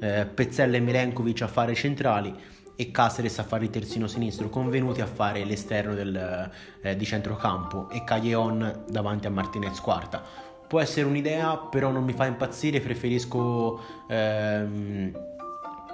eh, 0.00 0.26
Pezzella 0.26 0.76
e 0.76 0.80
Milenkovic 0.80 1.42
a 1.42 1.48
fare 1.48 1.74
centrali 1.74 2.34
e 2.76 2.90
Caceres 2.90 3.38
a 3.38 3.44
fare 3.44 3.64
il 3.64 3.70
terzino 3.70 4.08
sinistro, 4.08 4.48
convenuti 4.48 5.00
a 5.00 5.06
fare 5.06 5.44
l'esterno 5.44 5.94
del, 5.94 6.50
eh, 6.82 6.96
di 6.96 7.04
centrocampo 7.04 7.88
e 7.90 8.02
Caglion 8.02 8.84
davanti 8.88 9.28
a 9.28 9.30
Martinez 9.30 9.78
quarta. 9.80 10.22
Può 10.66 10.80
essere 10.80 11.06
un'idea, 11.06 11.56
però 11.56 11.90
non 11.90 12.02
mi 12.02 12.14
fa 12.14 12.26
impazzire, 12.26 12.80
preferisco 12.80 13.80
ehm, 14.08 15.12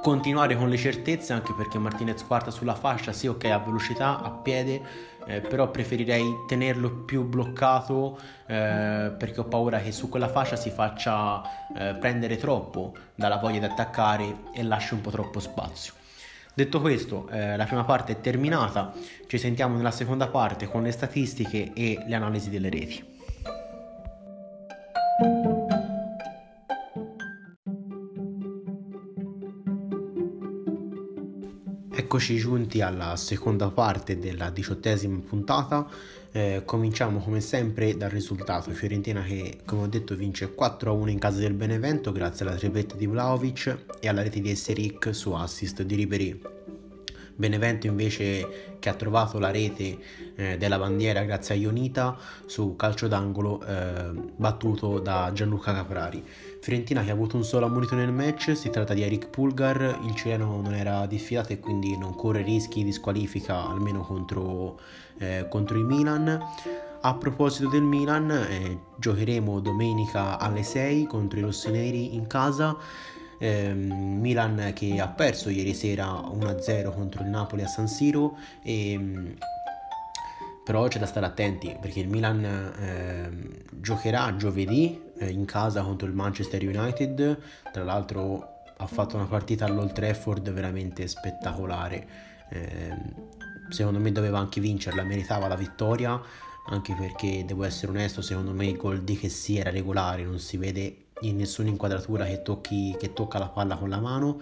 continuare 0.01 0.57
con 0.57 0.71
le 0.71 0.79
certezze, 0.79 1.35
anche 1.35 1.53
perché 1.53 1.79
Martinez 1.79 2.25
quarta 2.25 2.51
sulla 2.51 2.75
fascia, 2.75 3.13
sì 3.13 3.27
ok, 3.27 3.45
a 3.45 3.59
velocità, 3.59 4.23
a 4.23 4.31
piede, 4.31 4.81
eh, 5.27 5.41
però 5.41 5.71
preferirei 5.71 6.45
tenerlo 6.47 6.91
più 6.91 7.25
bloccato 7.25 8.19
eh, 8.47 9.13
perché 9.17 9.41
ho 9.41 9.45
paura 9.45 9.81
che 9.81 9.93
su 9.93 10.09
quella 10.09 10.29
fascia 10.29 10.57
si 10.57 10.71
faccia 10.71 11.43
eh, 11.77 11.95
prendere 11.95 12.37
troppo 12.37 12.95
dalla 13.15 13.37
voglia 13.37 13.61
di 13.61 13.65
attaccare 13.65 14.37
e 14.53 14.63
lasci 14.63 14.95
un 14.95 15.01
po' 15.01 15.11
troppo 15.11 15.41
spazio. 15.41 15.95
Detto 16.53 16.81
questo, 16.81 17.29
eh, 17.29 17.57
la 17.57 17.65
prima 17.65 17.85
parte 17.85 18.13
è 18.13 18.21
terminata, 18.21 18.93
ci 19.27 19.39
sentiamo 19.39 19.77
nella 19.77 19.93
seconda 19.93 20.29
parte 20.29 20.67
con 20.67 20.83
le 20.83 20.91
statistiche 20.91 21.73
e 21.75 22.03
le 22.07 22.15
analisi 22.15 22.51
delle 22.51 22.69
reti. 22.69 23.10
Eccoci 32.13 32.39
giunti 32.39 32.81
alla 32.81 33.15
seconda 33.15 33.71
parte 33.71 34.19
della 34.19 34.51
diciottesima 34.51 35.21
puntata. 35.25 35.89
Eh, 36.33 36.63
cominciamo 36.65 37.21
come 37.21 37.41
sempre 37.41 37.97
dal 37.97 38.11
risultato. 38.11 38.73
Fiorentina 38.73 39.23
che, 39.23 39.59
come 39.65 39.83
ho 39.83 39.87
detto, 39.87 40.17
vince 40.17 40.53
4-1 40.53 41.07
in 41.07 41.21
casa 41.21 41.39
del 41.39 41.53
Benevento 41.53 42.11
grazie 42.11 42.45
alla 42.45 42.57
tripletta 42.57 42.97
di 42.97 43.07
Vlaovic 43.07 43.85
e 44.01 44.09
alla 44.09 44.23
rete 44.23 44.41
di 44.41 44.51
Esseric 44.51 45.15
su 45.15 45.31
assist 45.35 45.83
di 45.83 45.95
Ribery. 45.95 46.41
Benevento 47.41 47.87
invece 47.87 48.77
che 48.79 48.91
ha 48.91 48.93
trovato 48.93 49.39
la 49.39 49.51
rete 49.51 49.99
eh, 50.35 50.59
della 50.59 50.77
bandiera 50.77 51.23
grazie 51.23 51.55
a 51.55 51.59
Ionita 51.59 52.15
su 52.45 52.77
calcio 52.77 53.09
d'angolo 53.09 53.65
eh, 53.65 54.11
battuto 54.37 54.99
da 54.99 55.31
Gianluca 55.33 55.73
Caprari. 55.73 56.23
Fiorentina 56.61 57.03
che 57.03 57.09
ha 57.09 57.15
avuto 57.15 57.37
un 57.37 57.45
solo 57.45 57.65
ammonito 57.65 57.95
nel 57.95 58.13
match, 58.13 58.55
si 58.55 58.69
tratta 58.69 58.93
di 58.93 59.01
Eric 59.01 59.29
Pulgar, 59.29 60.01
il 60.05 60.15
cileno 60.17 60.61
non 60.61 60.75
era 60.75 61.07
diffidato 61.07 61.55
e 61.55 61.61
quindi 61.61 61.97
non 61.97 62.15
corre 62.15 62.43
rischi 62.43 62.85
di 62.85 62.93
squalifica 62.93 63.67
almeno 63.67 64.03
contro, 64.03 64.79
eh, 65.17 65.47
contro 65.49 65.79
il 65.79 65.85
Milan. 65.87 66.39
A 67.01 67.15
proposito 67.15 67.71
del 67.71 67.81
Milan, 67.81 68.31
eh, 68.31 68.79
giocheremo 68.97 69.61
domenica 69.61 70.39
alle 70.39 70.63
6 70.63 71.07
contro 71.07 71.39
i 71.39 71.43
rossoneri 71.43 72.15
in 72.15 72.27
casa 72.27 72.77
eh, 73.41 73.73
Milan 73.73 74.73
che 74.75 75.01
ha 75.01 75.09
perso 75.09 75.49
ieri 75.49 75.73
sera 75.73 76.13
1-0 76.13 76.93
contro 76.93 77.23
il 77.23 77.29
Napoli 77.29 77.63
a 77.63 77.67
San 77.67 77.89
Siro 77.89 78.37
e 78.63 78.93
ehm, 78.93 79.35
però 80.63 80.87
c'è 80.87 80.99
da 80.99 81.07
stare 81.07 81.27
attenti 81.27 81.75
perché 81.81 82.01
il 82.01 82.09
Milan 82.09 82.45
eh, 82.45 83.31
giocherà 83.81 84.37
giovedì 84.37 85.01
eh, 85.19 85.31
in 85.31 85.45
casa 85.47 85.83
contro 85.83 86.07
il 86.07 86.13
Manchester 86.13 86.63
United. 86.63 87.39
Tra 87.73 87.83
l'altro 87.83 88.63
ha 88.77 88.87
fatto 88.87 89.17
una 89.17 89.25
partita 89.25 89.65
all'Old 89.65 89.93
Trafford 89.93 90.49
veramente 90.53 91.09
spettacolare. 91.09 92.07
Eh, 92.51 92.95
secondo 93.71 93.99
me 93.99 94.13
doveva 94.13 94.39
anche 94.39 94.61
vincerla 94.61 95.03
meritava 95.03 95.49
la 95.49 95.57
vittoria 95.57 96.21
anche 96.67 96.95
perché 96.95 97.45
devo 97.45 97.65
essere 97.65 97.91
onesto, 97.91 98.23
secondo 98.23 98.53
me 98.53 98.67
il 98.67 98.77
gol 98.77 99.03
di 99.03 99.17
che 99.17 99.29
si 99.29 99.57
era 99.57 99.71
regolare, 99.71 100.23
non 100.23 100.39
si 100.39 100.57
vede 100.57 101.00
in 101.23 101.37
nessuna 101.37 101.69
inquadratura 101.69 102.25
che, 102.25 102.43
tocchi, 102.43 102.95
che 102.99 103.13
tocca 103.13 103.39
la 103.39 103.49
palla 103.49 103.77
con 103.77 103.89
la 103.89 104.01
mano, 104.01 104.41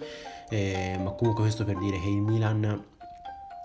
eh, 0.49 0.97
ma 1.01 1.11
comunque 1.11 1.43
questo 1.43 1.63
per 1.63 1.77
dire 1.77 1.99
che 1.99 2.07
il 2.07 2.21
Milan 2.21 2.83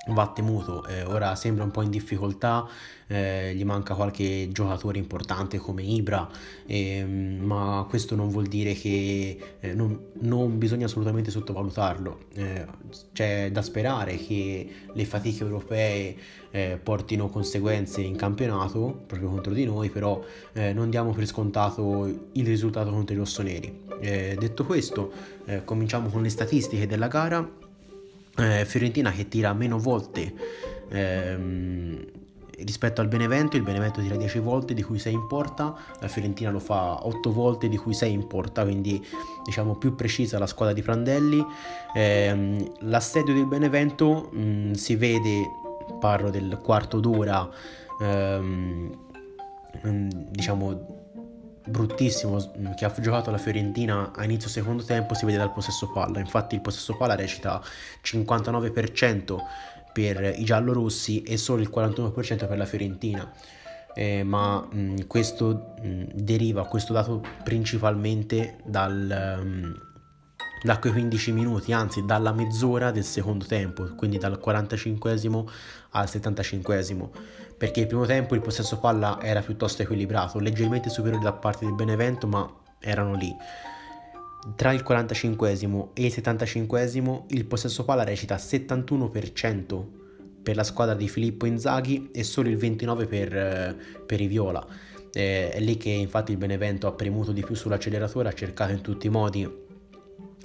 va 0.09 0.31
temuto, 0.35 0.87
eh, 0.87 1.03
ora 1.03 1.35
sembra 1.35 1.65
un 1.65 1.71
po' 1.71 1.83
in 1.83 1.91
difficoltà, 1.91 2.67
eh, 3.07 3.55
gli 3.55 3.65
manca 3.65 3.95
qualche 3.95 4.49
giocatore 4.51 4.99
importante 4.99 5.59
come 5.59 5.83
Ibra, 5.83 6.29
eh, 6.67 7.05
ma 7.05 7.87
questo 7.89 8.15
non 8.15 8.29
vuol 8.29 8.47
dire 8.47 8.75
che 8.75 9.39
eh, 9.61 9.75
non, 9.75 9.99
non, 10.21 10.59
bisogna 10.59 10.87
assolutamente 10.87 11.31
sottovalutarlo, 11.31 12.19
eh, 12.35 12.67
c'è 13.13 13.51
da 13.51 13.63
sperare 13.63 14.17
che 14.17 14.69
le 14.93 15.05
fatiche 15.05 15.43
europee 15.43 16.17
eh, 16.51 16.79
portino 16.83 17.29
conseguenze 17.29 18.03
in 18.03 18.17
campionato 18.17 19.05
proprio 19.07 19.29
contro 19.29 19.53
di 19.53 19.65
noi, 19.65 19.91
però 19.91 20.23
non 20.55 20.89
diamo 20.89 21.13
per 21.13 21.27
scontato 21.27 22.29
il 22.33 22.47
risultato 22.47 22.91
contro 22.91 23.15
i 23.15 23.19
rossoneri. 23.19 23.83
detto 24.01 24.65
questo, 24.65 25.11
cominciamo 25.65 26.09
con 26.09 26.23
le 26.23 26.29
statistiche 26.29 26.87
della 26.87 27.09
gara 27.09 27.63
eh, 28.37 28.65
Fiorentina 28.65 29.11
che 29.11 29.29
tira 29.29 29.53
meno 29.53 29.79
volte 29.79 30.33
ehm, 30.89 32.05
rispetto 32.59 33.01
al 33.01 33.09
Benevento, 33.09 33.57
il 33.57 33.63
Benevento 33.63 34.01
tira 34.01 34.17
10 34.17 34.39
volte 34.39 34.75
di 34.75 34.83
cui 34.83 34.99
6 34.99 35.13
in 35.13 35.27
porta, 35.27 35.75
la 36.01 36.09
Fiorentina 36.09 36.51
lo 36.51 36.61
fa 36.61 37.05
8 37.07 37.33
volte 37.33 37.69
di 37.69 37.77
cui 37.77 37.95
6 37.95 38.13
in 38.13 38.27
porta, 38.27 38.63
quindi 38.63 39.05
diciamo 39.45 39.77
più 39.77 39.95
precisa 39.95 40.39
la 40.39 40.47
squadra 40.47 40.75
di 40.75 40.83
Prandelli. 40.83 41.45
Eh, 41.95 42.73
l'assedio 42.81 43.35
del 43.35 43.47
Benevento 43.47 44.31
mh, 44.33 44.41
mm, 44.41 44.73
si 44.73 44.97
vede, 44.97 45.43
parlo 45.99 46.31
del 46.31 46.61
quarto 46.63 47.01
d'ora, 47.01 47.49
ehm, 48.01 48.99
mm, 49.87 50.09
diciamo 50.31 51.04
bruttissimo 51.67 52.55
mm, 52.59 52.73
che 52.73 52.85
ha 52.85 52.93
giocato 53.01 53.31
la 53.31 53.39
Fiorentina 53.39 54.13
a 54.15 54.25
inizio 54.25 54.49
secondo 54.49 54.83
tempo 54.83 55.15
si 55.15 55.25
vede 55.25 55.39
dal 55.39 55.53
possesso 55.53 55.91
palla. 55.91 56.19
Infatti 56.19 56.55
il 56.55 56.61
possesso 56.61 56.97
palla 56.97 57.15
recita 57.15 57.63
59% 58.03 59.37
per 59.93 60.35
i 60.37 60.45
giallorossi 60.45 61.23
e 61.23 61.37
solo 61.37 61.63
il 61.63 61.71
41% 61.75 62.47
per 62.47 62.57
la 62.57 62.67
Fiorentina. 62.67 63.31
Eh, 63.95 64.25
ma 64.25 64.61
mh, 64.61 64.79
mm, 64.79 64.97
questo 65.07 65.75
mh, 65.81 65.87
mm, 65.87 66.03
deriva 66.15 66.67
questo 66.67 66.93
dato 66.93 67.23
principalmente 67.45 68.57
dal, 68.65 69.41
mh, 69.43 69.94
da 70.65 70.79
quei 70.79 70.93
15 70.93 71.33
minuti 71.33 71.73
anzi 71.73 72.05
dalla 72.05 72.33
mezz'ora 72.33 72.91
del 72.91 73.05
secondo 73.05 73.45
tempo 73.45 73.95
quindi 73.95 74.17
dal 74.17 74.39
45 74.39 75.11
al 75.91 76.09
75 76.09 76.77
perché 77.57 77.81
il 77.81 77.87
primo 77.87 78.05
tempo 78.05 78.35
il 78.35 78.41
possesso 78.41 78.79
palla 78.79 79.19
era 79.23 79.41
piuttosto 79.41 79.83
equilibrato, 79.83 80.39
leggermente 80.39 80.91
superiore 80.91 81.23
da 81.23 81.33
parte 81.33 81.65
del 81.65 81.75
Benevento, 81.75 82.27
ma 82.27 82.47
erano 82.81 83.15
lì. 83.15 83.35
Tra 84.57 84.73
il 84.73 84.83
45 84.83 85.51
e 85.95 86.05
il 86.05 86.13
75 86.13 86.93
il 87.29 87.45
possesso 87.47 87.85
palla 87.85 88.05
recita 88.05 88.37
71% 88.37 89.85
per 90.43 90.57
la 90.57 90.65
squadra 90.65 90.95
di 90.95 91.09
Filippo 91.09 91.47
Inzaghi 91.47 92.11
e 92.13 92.23
solo 92.23 92.51
il 92.51 92.59
29% 92.59 93.07
per, 93.07 93.77
per 94.05 94.21
i 94.21 94.27
Viola. 94.27 94.67
Eh, 95.11 95.51
è 95.51 95.61
lì 95.61 95.77
che 95.77 95.91
infatti 95.91 96.33
il 96.33 96.37
Benevento 96.37 96.87
ha 96.87 96.93
premuto 96.93 97.33
di 97.33 97.43
più 97.43 97.55
sull'acceleratore, 97.55 98.29
ha 98.29 98.35
cercato 98.35 98.73
in 98.73 98.83
tutti 98.83 99.07
i 99.07 99.11
modi 99.11 99.49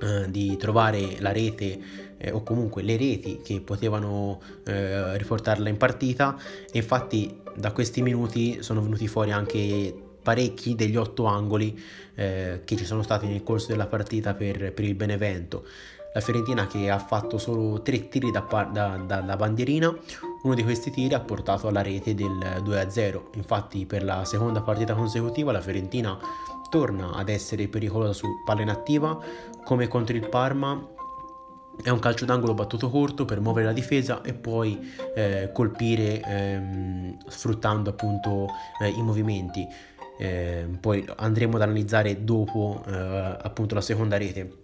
eh, 0.01 0.29
di 0.29 0.55
trovare 0.57 1.19
la 1.19 1.31
rete 1.31 1.79
eh, 2.17 2.31
o 2.31 2.43
comunque 2.43 2.81
le 2.81 2.97
reti 2.97 3.41
che 3.43 3.61
potevano 3.61 4.41
eh, 4.65 5.17
riportarla 5.17 5.69
in 5.69 5.77
partita 5.77 6.37
e 6.71 6.77
infatti 6.77 7.41
da 7.55 7.71
questi 7.71 8.01
minuti 8.01 8.61
sono 8.61 8.81
venuti 8.81 9.07
fuori 9.07 9.31
anche 9.31 9.93
parecchi 10.21 10.75
degli 10.75 10.95
otto 10.95 11.25
angoli 11.25 11.81
eh, 12.15 12.61
che 12.65 12.75
ci 12.75 12.85
sono 12.85 13.01
stati 13.01 13.25
nel 13.27 13.43
corso 13.43 13.67
della 13.67 13.87
partita 13.87 14.33
per, 14.33 14.73
per, 14.73 14.85
il 14.85 14.95
Benevento. 14.95 15.65
La 16.13 16.21
Fiorentina 16.21 16.65
che 16.67 16.89
ha 16.89 16.97
fatto 16.97 17.37
solo 17.37 17.81
tre 17.81 18.09
tiri 18.09 18.31
da, 18.31 18.45
da, 18.71 18.97
da, 18.97 19.21
da 19.21 19.35
bandierina, 19.35 19.95
uno 20.43 20.53
di 20.55 20.63
questi 20.63 20.91
tiri 20.91 21.13
ha 21.13 21.19
portato 21.19 21.67
alla 21.67 21.81
rete 21.81 22.15
del 22.15 22.61
2-0. 22.63 23.21
Infatti 23.35 23.85
per 23.85 24.03
la 24.03 24.25
seconda 24.25 24.61
partita 24.61 24.95
consecutiva 24.95 25.51
la 25.51 25.61
Fiorentina 25.61 26.17
torna 26.69 27.13
ad 27.13 27.29
essere 27.29 27.67
pericolosa 27.67 28.13
su 28.13 28.27
palla 28.45 28.61
inattiva 28.61 29.17
come 29.63 29.87
contro 29.87 30.15
il 30.15 30.27
Parma 30.27 30.97
è 31.81 31.89
un 31.89 31.99
calcio 31.99 32.25
d'angolo 32.25 32.53
battuto 32.53 32.89
corto 32.89 33.23
per 33.25 33.39
muovere 33.39 33.67
la 33.67 33.73
difesa 33.73 34.21
e 34.21 34.33
poi 34.33 34.77
eh, 35.15 35.49
colpire 35.53 36.21
ehm, 36.21 37.17
sfruttando 37.27 37.91
appunto 37.91 38.47
eh, 38.81 38.89
i 38.89 39.01
movimenti. 39.01 39.65
Eh, 40.17 40.67
poi 40.81 41.05
andremo 41.15 41.55
ad 41.55 41.61
analizzare 41.61 42.25
dopo 42.25 42.83
eh, 42.85 42.93
appunto 42.93 43.75
la 43.75 43.81
seconda 43.81 44.17
rete. 44.17 44.58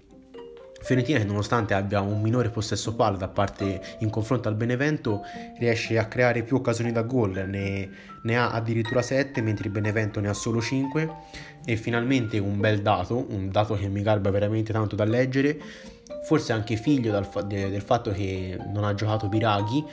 Fiorentina 0.86 1.18
che 1.18 1.26
nonostante 1.26 1.74
abbia 1.74 2.00
un 2.02 2.22
minore 2.22 2.50
possesso 2.50 2.94
palla 2.94 3.18
da 3.18 3.28
parte 3.28 3.82
in 4.02 4.12
confronto 4.12 4.50
al 4.50 4.54
Benevento 4.54 5.24
riesce 5.58 5.98
a 5.98 6.06
creare 6.06 6.44
più 6.44 6.58
occasioni 6.58 6.92
da 6.92 7.02
gol, 7.02 7.44
ne, 7.48 7.90
ne 8.22 8.38
ha 8.38 8.52
addirittura 8.52 9.02
7 9.02 9.42
mentre 9.42 9.66
il 9.66 9.72
Benevento 9.72 10.20
ne 10.20 10.30
ha 10.30 10.34
solo 10.34 10.62
5 10.62 11.14
e 11.66 11.76
finalmente 11.76 12.38
un 12.38 12.60
bel 12.60 12.84
dato, 12.84 13.26
un 13.30 13.50
dato 13.50 13.74
che 13.74 13.88
mi 13.88 14.04
garba 14.04 14.30
veramente 14.30 14.72
tanto 14.74 14.96
da 14.96 15.06
leggere, 15.06 15.60
forse 16.24 16.54
anche 16.54 16.76
figlio 16.76 17.12
dal, 17.12 17.28
de, 17.48 17.72
del 17.72 17.82
fatto 17.82 18.12
che 18.12 18.56
non 18.72 18.84
ha 18.84 18.94
giocato 18.94 19.28
Biraghi, 19.28 19.84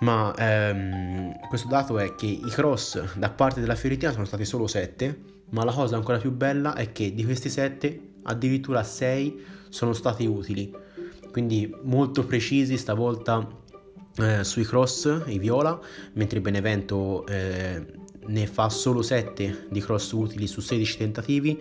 ma 0.00 0.34
ehm, 0.36 1.46
questo 1.46 1.68
dato 1.68 1.96
è 1.96 2.16
che 2.16 2.26
i 2.26 2.50
cross 2.50 3.14
da 3.14 3.30
parte 3.30 3.60
della 3.60 3.76
Fiorentina 3.76 4.10
sono 4.10 4.24
stati 4.24 4.44
solo 4.44 4.66
7, 4.66 5.16
ma 5.50 5.62
la 5.62 5.72
cosa 5.72 5.94
ancora 5.94 6.18
più 6.18 6.32
bella 6.32 6.74
è 6.74 6.90
che 6.90 7.14
di 7.14 7.24
questi 7.24 7.48
7 7.48 8.00
addirittura 8.24 8.82
6 8.82 9.57
sono 9.68 9.92
stati 9.92 10.26
utili, 10.26 10.72
quindi 11.30 11.72
molto 11.82 12.24
precisi 12.24 12.76
stavolta 12.76 13.46
eh, 14.18 14.44
sui 14.44 14.64
cross, 14.64 15.22
i 15.26 15.38
viola, 15.38 15.78
mentre 16.14 16.40
Benevento 16.40 17.26
eh, 17.26 17.84
ne 18.26 18.46
fa 18.46 18.68
solo 18.68 19.02
7 19.02 19.66
di 19.70 19.80
cross 19.80 20.10
utili 20.12 20.46
su 20.46 20.60
16 20.60 20.96
tentativi. 20.96 21.60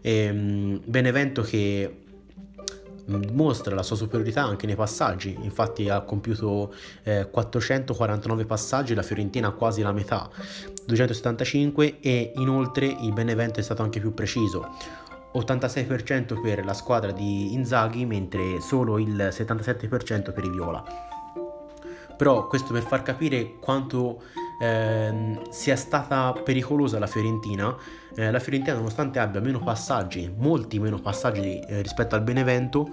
E, 0.00 0.12
ehm, 0.12 0.80
Benevento 0.84 1.42
che 1.42 1.96
mm, 3.10 3.22
mostra 3.32 3.74
la 3.74 3.82
sua 3.82 3.96
superiorità 3.96 4.42
anche 4.42 4.66
nei 4.66 4.76
passaggi, 4.76 5.36
infatti 5.42 5.88
ha 5.88 6.00
compiuto 6.00 6.72
eh, 7.02 7.28
449 7.30 8.44
passaggi, 8.44 8.94
la 8.94 9.02
Fiorentina 9.02 9.50
quasi 9.50 9.82
la 9.82 9.92
metà, 9.92 10.30
275 10.86 11.98
e 12.00 12.32
inoltre 12.36 12.86
il 12.86 13.12
Benevento 13.12 13.60
è 13.60 13.62
stato 13.62 13.82
anche 13.82 14.00
più 14.00 14.14
preciso, 14.14 14.70
86% 15.34 16.40
per 16.40 16.64
la 16.64 16.74
squadra 16.74 17.12
di 17.12 17.52
Inzaghi, 17.52 18.04
mentre 18.04 18.60
solo 18.60 18.98
il 18.98 19.28
77% 19.30 20.32
per 20.32 20.44
i 20.44 20.50
Viola. 20.50 20.84
Però 22.16 22.46
questo 22.48 22.72
per 22.72 22.82
far 22.82 23.02
capire 23.02 23.58
quanto 23.60 24.22
eh, 24.60 25.38
sia 25.50 25.76
stata 25.76 26.32
pericolosa 26.32 26.98
la 26.98 27.06
Fiorentina. 27.06 27.76
Eh, 28.16 28.30
la 28.30 28.40
Fiorentina, 28.40 28.76
nonostante 28.76 29.18
abbia 29.20 29.40
meno 29.40 29.60
passaggi, 29.60 30.32
molti 30.36 30.78
meno 30.80 30.98
passaggi 30.98 31.60
eh, 31.60 31.80
rispetto 31.80 32.16
al 32.16 32.22
Benevento, 32.22 32.88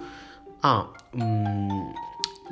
ha 0.60 0.88
mm, 1.16 1.68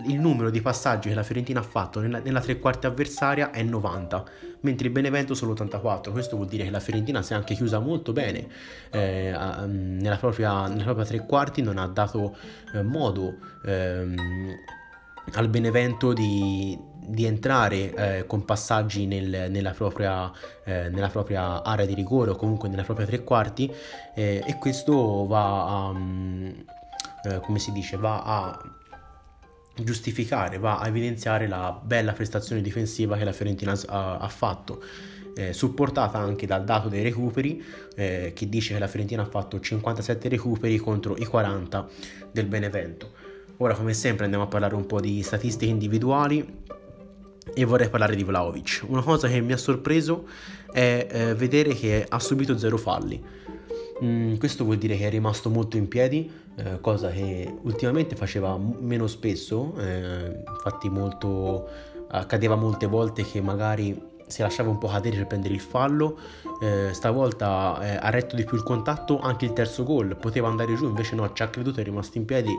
il 0.06 0.18
numero 0.18 0.50
di 0.50 0.60
passaggi 0.60 1.08
che 1.08 1.14
la 1.14 1.22
Fiorentina 1.22 1.60
ha 1.60 1.62
fatto 1.62 2.00
nella, 2.00 2.18
nella 2.18 2.40
tre 2.40 2.58
quarti 2.58 2.86
avversaria 2.86 3.50
è 3.50 3.62
90, 3.62 4.24
mentre 4.60 4.88
il 4.88 4.92
Benevento 4.92 5.34
solo 5.34 5.52
84. 5.52 6.12
Questo 6.12 6.36
vuol 6.36 6.48
dire 6.48 6.64
che 6.64 6.70
la 6.70 6.80
Fiorentina 6.80 7.22
si 7.22 7.32
è 7.32 7.36
anche 7.36 7.54
chiusa 7.54 7.78
molto 7.78 8.12
bene 8.12 8.46
eh, 8.90 9.32
nella, 9.32 10.16
propria, 10.16 10.66
nella, 10.66 10.82
propria, 10.84 11.04
tre 11.04 11.24
quarti, 11.24 11.62
non 11.62 11.78
ha 11.78 11.86
dato 11.86 12.36
eh, 12.74 12.82
modo 12.82 13.36
ehm, 13.64 14.16
al 15.32 15.48
Benevento 15.48 16.12
di, 16.12 16.76
di 17.06 17.24
entrare 17.24 17.94
eh, 17.94 18.26
con 18.26 18.44
passaggi 18.44 19.06
nel, 19.06 19.50
nella, 19.50 19.70
propria, 19.70 20.30
eh, 20.64 20.88
nella, 20.88 21.08
propria, 21.08 21.62
area 21.62 21.86
di 21.86 21.94
rigore 21.94 22.32
o 22.32 22.36
comunque 22.36 22.68
nella 22.68 22.82
propria 22.82 23.06
tre 23.06 23.22
quarti 23.22 23.72
eh, 24.14 24.42
e 24.44 24.58
questo 24.58 25.26
va 25.26 25.66
a, 25.66 25.88
um, 25.88 26.64
come 27.40 27.58
si 27.58 27.72
dice, 27.72 27.96
va 27.96 28.22
a 28.22 28.60
giustificare, 29.74 30.58
va 30.58 30.78
a 30.78 30.86
evidenziare 30.86 31.46
la 31.46 31.78
bella 31.82 32.12
prestazione 32.12 32.62
difensiva 32.62 33.16
che 33.16 33.24
la 33.24 33.32
Fiorentina 33.32 33.78
ha, 33.86 34.18
ha 34.18 34.28
fatto. 34.28 34.82
Eh, 35.36 35.52
supportata 35.52 36.16
anche 36.16 36.46
dal 36.46 36.62
dato 36.62 36.88
dei 36.88 37.02
recuperi 37.02 37.60
eh, 37.96 38.30
che 38.36 38.48
dice 38.48 38.74
che 38.74 38.78
la 38.78 38.86
Fiorentina 38.86 39.22
ha 39.22 39.26
fatto 39.26 39.58
57 39.58 40.28
recuperi 40.28 40.76
contro 40.76 41.16
i 41.16 41.24
40 41.24 41.88
del 42.30 42.46
Benevento. 42.46 43.10
Ora 43.56 43.74
come 43.74 43.94
sempre 43.94 44.24
andiamo 44.24 44.44
a 44.44 44.48
parlare 44.48 44.76
un 44.76 44.86
po' 44.86 45.00
di 45.00 45.22
statistiche 45.22 45.72
individuali 45.72 46.62
e 47.52 47.64
vorrei 47.64 47.88
parlare 47.88 48.16
di 48.16 48.24
Vlaovic. 48.24 48.84
Una 48.86 49.02
cosa 49.02 49.28
che 49.28 49.40
mi 49.40 49.52
ha 49.52 49.56
sorpreso 49.56 50.26
è 50.72 51.06
eh, 51.10 51.34
vedere 51.34 51.74
che 51.74 52.06
ha 52.08 52.18
subito 52.18 52.56
zero 52.56 52.76
falli. 52.76 53.22
Mm, 54.02 54.36
questo 54.36 54.64
vuol 54.64 54.78
dire 54.78 54.96
che 54.96 55.06
è 55.06 55.10
rimasto 55.10 55.50
molto 55.50 55.76
in 55.76 55.86
piedi, 55.86 56.28
eh, 56.56 56.80
cosa 56.80 57.10
che 57.10 57.58
ultimamente 57.62 58.16
faceva 58.16 58.56
m- 58.56 58.76
meno 58.80 59.06
spesso, 59.06 59.74
eh, 59.78 60.42
infatti 60.48 60.88
molto, 60.88 61.68
accadeva 62.08 62.56
molte 62.56 62.86
volte 62.86 63.24
che 63.24 63.40
magari 63.40 64.12
si 64.26 64.42
lasciava 64.42 64.70
un 64.70 64.78
po' 64.78 64.88
cadere 64.88 65.16
per 65.18 65.26
prendere 65.28 65.54
il 65.54 65.60
fallo, 65.60 66.18
eh, 66.60 66.92
stavolta 66.92 67.78
eh, 67.82 67.96
ha 68.00 68.10
retto 68.10 68.34
di 68.34 68.44
più 68.44 68.56
il 68.56 68.64
contatto, 68.64 69.20
anche 69.20 69.44
il 69.44 69.52
terzo 69.52 69.84
gol 69.84 70.16
poteva 70.16 70.48
andare 70.48 70.74
giù, 70.74 70.86
invece 70.86 71.14
no, 71.14 71.32
ci 71.32 71.42
ha 71.42 71.48
creduto, 71.48 71.80
è 71.80 71.84
rimasto 71.84 72.18
in 72.18 72.24
piedi, 72.24 72.52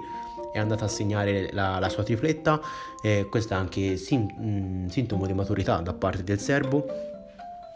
è 0.54 0.60
andato 0.60 0.86
a 0.86 0.88
segnare 0.88 1.50
la, 1.52 1.80
la 1.80 1.90
sua 1.90 2.04
tripletta, 2.04 2.62
questo 3.30 3.54
è 3.54 3.58
anche 3.58 3.98
sim- 3.98 4.32
mh, 4.38 4.48
mm, 4.48 4.88
sintomo 4.88 5.26
di 5.26 5.34
maturità 5.34 5.78
da 5.82 5.94
parte 5.94 6.24
del 6.24 6.40
serbo. 6.40 7.14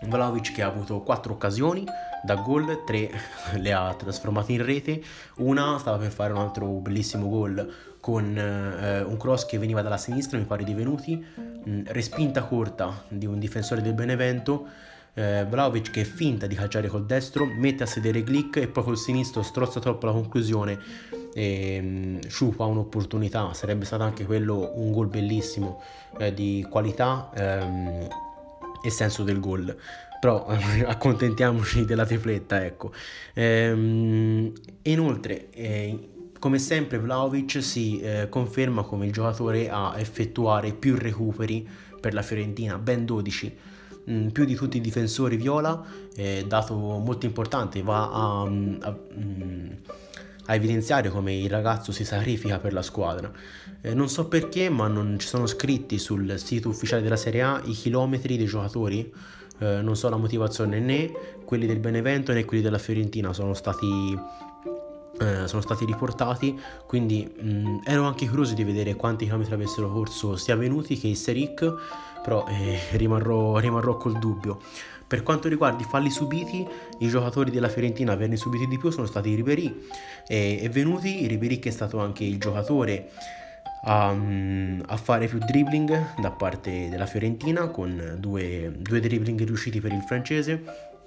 Vlaovic 0.01 0.53
che 0.53 0.61
ha 0.61 0.67
avuto 0.67 1.01
quattro 1.01 1.33
occasioni 1.33 1.85
da 2.23 2.35
gol, 2.35 2.83
tre 2.85 3.09
le 3.57 3.73
ha 3.73 3.93
trasformate 3.93 4.53
in 4.53 4.63
rete, 4.63 5.01
una 5.37 5.77
stava 5.79 5.97
per 5.97 6.11
fare 6.11 6.33
un 6.33 6.39
altro 6.39 6.67
bellissimo 6.67 7.29
gol 7.29 7.73
con 7.99 8.37
eh, 8.37 9.01
un 9.01 9.17
cross 9.17 9.45
che 9.45 9.57
veniva 9.57 9.81
dalla 9.81 9.97
sinistra, 9.97 10.37
mi 10.37 10.45
pare 10.45 10.63
di 10.63 10.73
Venuti, 10.73 11.15
mh, 11.15 11.69
mm, 11.69 11.81
respinta 11.87 12.43
corta 12.43 13.03
di 13.09 13.25
un 13.25 13.39
difensore 13.39 13.81
del 13.81 13.93
Benevento, 13.93 14.67
eh, 15.13 15.45
Vlaovic 15.47 15.91
che 15.91 16.05
finta 16.05 16.47
di 16.47 16.55
calciare 16.55 16.87
col 16.87 17.05
destro, 17.05 17.45
mette 17.45 17.83
a 17.83 17.85
sedere 17.85 18.21
Glick 18.21 18.57
e 18.57 18.67
poi 18.67 18.83
col 18.83 18.97
sinistro 18.97 19.41
strozza 19.41 19.79
troppo 19.79 20.05
la 20.05 20.13
conclusione. 20.13 20.79
E 21.33 21.81
mh, 21.81 22.27
sciupa 22.27 22.63
un'opportunità, 22.65 23.53
sarebbe 23.53 23.85
stato 23.85 24.03
anche 24.03 24.25
quello 24.25 24.71
un 24.75 24.91
gol 24.91 25.07
bellissimo 25.07 25.81
eh, 26.17 26.33
di 26.33 26.65
qualità. 26.69 27.29
Ehm, 27.35 28.07
e 28.81 28.89
senso 28.89 29.23
del 29.23 29.39
gol. 29.39 29.75
Però 30.19 30.45
accontentiamoci 30.85 31.85
della 31.85 32.05
tripletta 32.05 32.63
ecco. 32.65 32.91
Ehm, 33.33 34.51
inoltre 34.83 35.49
eh, 35.51 36.09
come 36.39 36.57
sempre 36.57 36.97
Vlaovic 36.99 37.61
si 37.61 37.99
eh, 37.99 38.27
conferma 38.29 38.83
come 38.83 39.05
il 39.05 39.11
giocatore 39.11 39.69
a 39.69 39.93
effettuare 39.97 40.73
più 40.73 40.95
recuperi 40.95 41.67
per 41.99 42.13
la 42.13 42.21
Fiorentina, 42.21 42.77
ben 42.77 43.05
12, 43.05 43.57
mh, 44.05 44.13
mm, 44.13 44.27
più 44.29 44.45
di 44.45 44.55
tutti 44.55 44.77
i 44.77 44.81
difensori 44.81 45.35
viola, 45.35 45.83
eh, 46.15 46.45
dato 46.47 46.75
molto 46.75 47.25
importante, 47.25 47.81
va 47.83 48.09
a, 48.09 48.41
a, 48.41 48.43
a, 48.43 48.97
mm, 49.19 49.71
a, 50.49 50.55
evidenziare 50.55 51.09
come 51.09 51.35
il 51.35 51.49
ragazzo 51.49 51.91
si 51.91 52.03
sacrifica 52.03 52.59
per 52.59 52.73
la 52.73 52.81
squadra. 52.81 53.31
Eh, 53.81 53.93
non 53.93 54.09
so 54.09 54.27
perché, 54.27 54.69
ma 54.69 54.87
non 54.87 55.17
ci 55.19 55.27
sono 55.27 55.45
scritti 55.45 55.97
sul 55.97 56.37
sito 56.37 56.69
ufficiale 56.69 57.01
della 57.01 57.15
Serie 57.15 57.41
A 57.41 57.61
i 57.65 57.71
chilometri 57.71 58.37
dei 58.37 58.45
giocatori. 58.45 59.11
Eh, 59.59 59.81
non 59.81 59.95
so 59.95 60.09
la 60.09 60.17
motivazione 60.17 60.79
né 60.79 61.11
quelli 61.43 61.65
del 61.65 61.79
Benevento 61.79 62.31
né 62.31 62.45
quelli 62.45 62.63
della 62.63 62.77
Fiorentina 62.77 63.33
sono 63.33 63.53
stati 63.53 64.17
eh, 65.19 65.47
sono 65.47 65.61
stati 65.61 65.83
riportati, 65.83 66.57
quindi 66.85 67.29
mh, 67.29 67.81
ero 67.83 68.03
anche 68.03 68.27
curioso 68.27 68.53
di 68.53 68.63
vedere 68.63 68.95
quanti 68.95 69.25
chilometri 69.25 69.53
avessero 69.53 69.91
corso 69.91 70.37
sia 70.37 70.55
Venuti 70.55 70.97
che 70.97 71.13
Seric, 71.13 71.73
però 72.23 72.45
eh, 72.47 72.79
rimarrò, 72.97 73.57
rimarrò 73.57 73.97
col 73.97 74.17
dubbio. 74.17 74.59
Per 75.09 75.23
quanto 75.23 75.47
riguarda 75.47 75.81
i 75.81 75.87
falli 75.87 76.11
subiti, 76.11 76.63
i 76.99 77.07
giocatori 77.07 77.49
della 77.49 77.67
Fiorentina 77.67 78.11
a 78.11 78.13
averne 78.13 78.35
subiti 78.35 78.67
di 78.67 78.77
più 78.77 78.91
sono 78.91 79.07
stati 79.07 79.33
Ribery 79.33 79.87
e, 80.27 80.59
e 80.61 80.69
Venuti, 80.69 81.25
Ribery 81.25 81.57
che 81.57 81.69
è 81.69 81.71
stato 81.71 81.97
anche 81.99 82.23
il 82.23 82.37
giocatore 82.37 83.09
a, 83.85 84.15
a, 84.85 84.97
fare 84.97 85.25
più 85.25 85.39
dribbling 85.39 86.13
da 86.21 86.29
parte 86.29 86.89
della 86.89 87.07
Fiorentina 87.07 87.69
con 87.69 88.17
due, 88.19 88.71
due 88.77 88.99
dribbling 88.99 89.43
riusciti 89.45 89.81
per 89.81 89.93
il 89.93 90.03
francese 90.03 90.98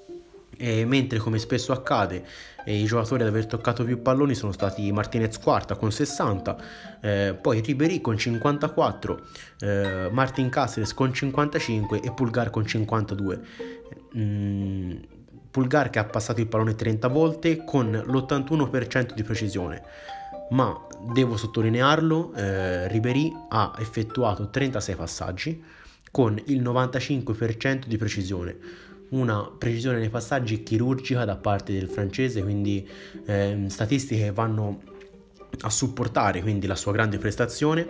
e 0.63 0.85
mentre 0.85 1.19
come 1.19 1.41
spesso 1.41 1.73
accade 1.73 2.25
i 2.67 2.85
giocatori 2.85 3.23
ad 3.23 3.29
aver 3.29 3.47
toccato 3.47 3.83
più 3.83 4.01
palloni 4.01 4.33
sono 4.37 4.53
stati 4.53 4.93
Martinez 4.93 5.37
quarta 5.41 5.75
con 5.75 5.91
60, 5.91 6.57
eh, 7.01 7.39
poi 7.41 7.59
Ribery 7.59 8.01
con 8.01 8.17
54, 8.17 9.21
eh, 9.59 10.09
Martin 10.13 10.49
Cáceres 10.51 10.95
con 10.95 11.13
55 11.13 12.01
e 12.01 12.13
Pulgar 12.13 12.51
con 12.51 12.65
52. 12.65 13.41
Mm, 14.17 14.97
Pulgar 15.51 15.91
che 15.91 15.99
ha 15.99 16.05
passato 16.05 16.41
il 16.41 16.47
pallone 16.47 16.77
30 16.77 17.09
volte 17.09 17.65
con 17.65 17.91
l'81% 17.91 19.15
di 19.15 19.23
precisione, 19.25 19.83
ma 20.51 20.81
devo 21.13 21.37
sottolinearlo, 21.37 22.35
eh, 22.35 22.87
Ribery 22.87 23.33
ha 23.49 23.75
effettuato 23.81 24.49
36 24.49 24.95
passaggi 24.95 25.65
con 26.09 26.41
il 26.47 26.63
95% 26.63 27.87
di 27.87 27.97
precisione 27.97 28.91
una 29.13 29.51
precisione 29.57 29.99
nei 29.99 30.11
passaggi 30.11 30.63
chirurgica 30.63 31.25
da 31.25 31.37
parte 31.37 31.73
del 31.73 31.89
francese, 31.89 32.43
quindi 32.43 32.87
eh, 33.27 33.65
statistiche 33.69 34.25
che 34.25 34.33
vanno 34.33 34.83
a 35.61 35.71
supportare 35.71 36.41
quindi 36.41 36.67
la 36.67 36.75
sua 36.75 36.93
grande 36.93 37.19
prestazione. 37.19 37.89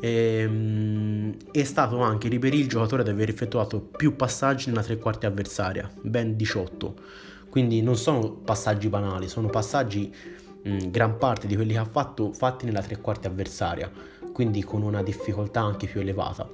Ehm, 0.00 1.36
è 1.50 1.64
stato 1.64 2.00
anche 2.00 2.28
Ribéry 2.28 2.60
il 2.60 2.68
giocatore 2.68 3.02
ad 3.02 3.08
aver 3.08 3.28
effettuato 3.28 3.80
più 3.80 4.16
passaggi 4.16 4.68
nella 4.68 4.82
tre 4.82 4.96
quarti 4.96 5.26
avversaria, 5.26 5.90
ben 6.02 6.36
18 6.36 7.28
quindi 7.50 7.82
non 7.82 7.96
sono 7.96 8.30
passaggi 8.30 8.88
banali, 8.88 9.28
sono 9.28 9.48
passaggi 9.48 10.14
mh, 10.62 10.88
gran 10.90 11.18
parte 11.18 11.46
di 11.46 11.56
quelli 11.56 11.72
che 11.72 11.78
ha 11.78 11.84
fatto 11.84 12.32
fatti 12.32 12.64
nella 12.64 12.80
tre 12.80 12.98
quarti 13.00 13.26
avversaria 13.26 13.90
quindi 14.32 14.62
con 14.62 14.82
una 14.82 15.02
difficoltà 15.02 15.60
anche 15.60 15.86
più 15.86 16.00
elevata 16.00 16.48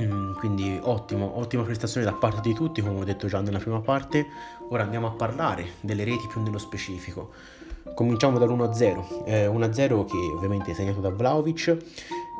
Mm, 0.00 0.34
quindi 0.34 0.78
ottimo, 0.82 1.38
ottima 1.38 1.62
prestazione 1.62 2.06
da 2.06 2.12
parte 2.12 2.40
di 2.48 2.54
tutti, 2.54 2.80
come 2.80 3.00
ho 3.00 3.04
detto 3.04 3.26
già 3.26 3.40
nella 3.40 3.58
prima 3.58 3.80
parte. 3.80 4.26
Ora 4.68 4.82
andiamo 4.82 5.06
a 5.06 5.10
parlare 5.10 5.72
delle 5.80 6.04
reti 6.04 6.26
più 6.28 6.42
nello 6.42 6.58
specifico. 6.58 7.30
Cominciamo 7.94 8.38
dall'1-0, 8.38 9.24
eh, 9.24 9.46
1-0 9.46 10.04
che 10.04 10.16
ovviamente 10.34 10.70
è 10.70 10.74
segnato 10.74 11.00
da 11.00 11.10
Vlaovic. 11.10 11.76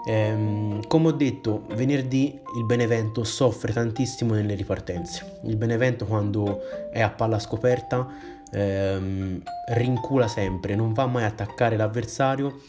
Eh, 0.07 0.81
come 0.87 1.09
ho 1.09 1.13
detto, 1.13 1.65
venerdì 1.75 2.39
il 2.57 2.65
Benevento 2.65 3.25
soffre 3.25 3.73
tantissimo 3.73 4.35
nelle 4.35 4.55
ripartenze. 4.55 5.41
Il 5.45 5.57
Benevento 5.57 6.07
quando 6.07 6.61
è 6.91 7.01
a 7.01 7.11
palla 7.11 7.39
scoperta 7.39 8.09
ehm, 8.51 9.43
rincula 9.75 10.29
sempre, 10.29 10.75
non 10.75 10.93
va 10.93 11.07
mai 11.07 11.25
a 11.25 11.27
attaccare 11.27 11.77
l'avversario 11.77 12.61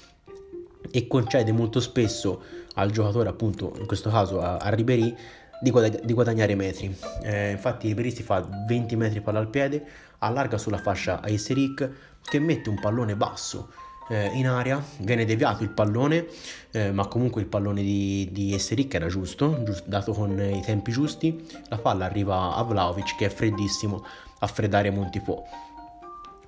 e 0.92 1.08
concede 1.08 1.52
molto 1.52 1.80
spesso 1.80 2.42
al 2.76 2.92
giocatore, 2.92 3.30
appunto 3.30 3.74
in 3.78 3.86
questo 3.86 4.10
caso 4.10 4.42
a, 4.42 4.58
a 4.58 4.70
Ribery, 4.70 5.16
di, 5.62 5.70
guadag- 5.70 6.04
di, 6.04 6.14
guadagnare 6.14 6.56
metri. 6.56 6.96
Eh, 7.24 7.52
infatti 7.52 7.88
Ribery 7.88 8.12
si 8.12 8.24
fa 8.24 8.48
20 8.68 8.96
metri 8.96 9.22
palla 9.22 9.40
al 9.40 9.50
piede, 9.50 9.84
allarga 10.20 10.58
sulla 10.58 10.78
fascia 10.78 11.22
a 11.22 11.30
Esseric 11.30 11.90
che 12.22 12.40
mette 12.40 12.70
un 12.70 12.80
pallone 12.80 13.16
basso 13.16 13.70
eh, 14.10 14.26
in 14.34 14.48
aria, 14.48 14.84
viene 14.98 15.26
deviato 15.26 15.64
il 15.64 15.70
pallone, 15.70 16.28
eh, 16.72 16.92
ma 16.92 17.08
comunque 17.08 17.42
il 17.42 17.48
pallone 17.48 17.82
di, 17.82 18.28
di 18.32 18.54
Esseric 18.54 18.94
era 18.94 19.08
giusto, 19.08 19.62
giusto, 19.64 19.84
dato 19.88 20.14
con 20.14 20.40
i 20.40 20.62
tempi 20.62 20.92
giusti, 20.92 21.48
la 21.70 21.78
palla 21.78 22.06
arriva 22.06 22.56
a 22.56 22.64
Vlaovic 22.64 23.16
che 23.16 23.28
è 23.28 23.30
freddissimo 23.30 24.06
a 24.40 24.48
freddare 24.48 24.90
Montipò. 24.90 25.44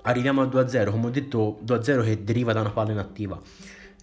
Arriviamo 0.06 0.41
al 0.41 0.49
2-0, 0.49 0.89
come 0.89 1.08
ho 1.08 1.10
detto 1.10 1.60
2-0 1.65 2.03
che 2.03 2.23
deriva 2.23 2.51
da 2.51 2.60
una 2.60 2.71
palla 2.71 2.91
inattiva 2.91 3.39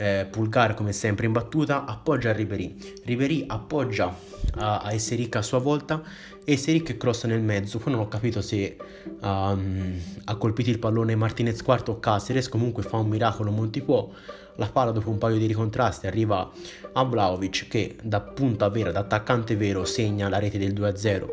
eh, 0.00 0.26
Pulgar 0.30 0.74
come 0.74 0.92
sempre 0.92 1.26
in 1.26 1.32
battuta 1.32 1.84
appoggia 1.84 2.30
a 2.30 2.32
Ribery 2.32 2.74
Ribery 3.04 3.44
appoggia 3.46 4.14
a, 4.54 4.80
a 4.80 4.92
Esseric 4.92 5.36
a 5.36 5.42
sua 5.42 5.58
volta. 5.58 6.02
E 6.42 6.96
crossa 6.96 7.28
nel 7.28 7.42
mezzo. 7.42 7.78
Poi 7.78 7.92
non 7.92 8.02
ho 8.02 8.08
capito 8.08 8.40
se 8.40 8.76
um, 9.20 10.00
ha 10.24 10.34
colpito 10.36 10.70
il 10.70 10.80
pallone 10.80 11.14
Martinez 11.14 11.62
quarto 11.62 11.92
o 11.92 12.00
Caceres 12.00 12.48
comunque 12.48 12.82
fa 12.82 12.96
un 12.96 13.08
miracolo 13.08 13.52
Montipuò 13.52 14.10
la 14.56 14.68
palla 14.68 14.90
dopo 14.90 15.10
un 15.10 15.18
paio 15.18 15.38
di 15.38 15.46
ricontrasti 15.46 16.06
arriva 16.08 16.50
a 16.92 17.04
Vlaovic 17.04 17.68
che 17.68 17.96
da 18.02 18.20
punta 18.20 18.68
vera, 18.68 18.90
da 18.90 19.00
attaccante 19.00 19.54
vero 19.56 19.84
segna 19.84 20.28
la 20.28 20.38
rete 20.38 20.58
del 20.58 20.72
2-0 20.72 21.28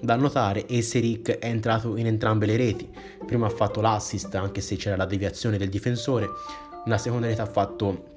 da 0.00 0.14
notare 0.14 0.68
Esseric 0.68 1.38
è 1.38 1.46
entrato 1.46 1.96
in 1.96 2.06
entrambe 2.06 2.46
le 2.46 2.56
reti. 2.56 2.88
Prima 3.24 3.46
ha 3.46 3.50
fatto 3.50 3.80
l'assist 3.80 4.34
anche 4.34 4.60
se 4.60 4.76
c'era 4.76 4.96
la 4.96 5.06
deviazione 5.06 5.56
del 5.56 5.68
difensore 5.68 6.28
nella 6.86 6.98
seconda 6.98 7.26
rete 7.26 7.42
ha 7.42 7.46
fatto 7.46 8.14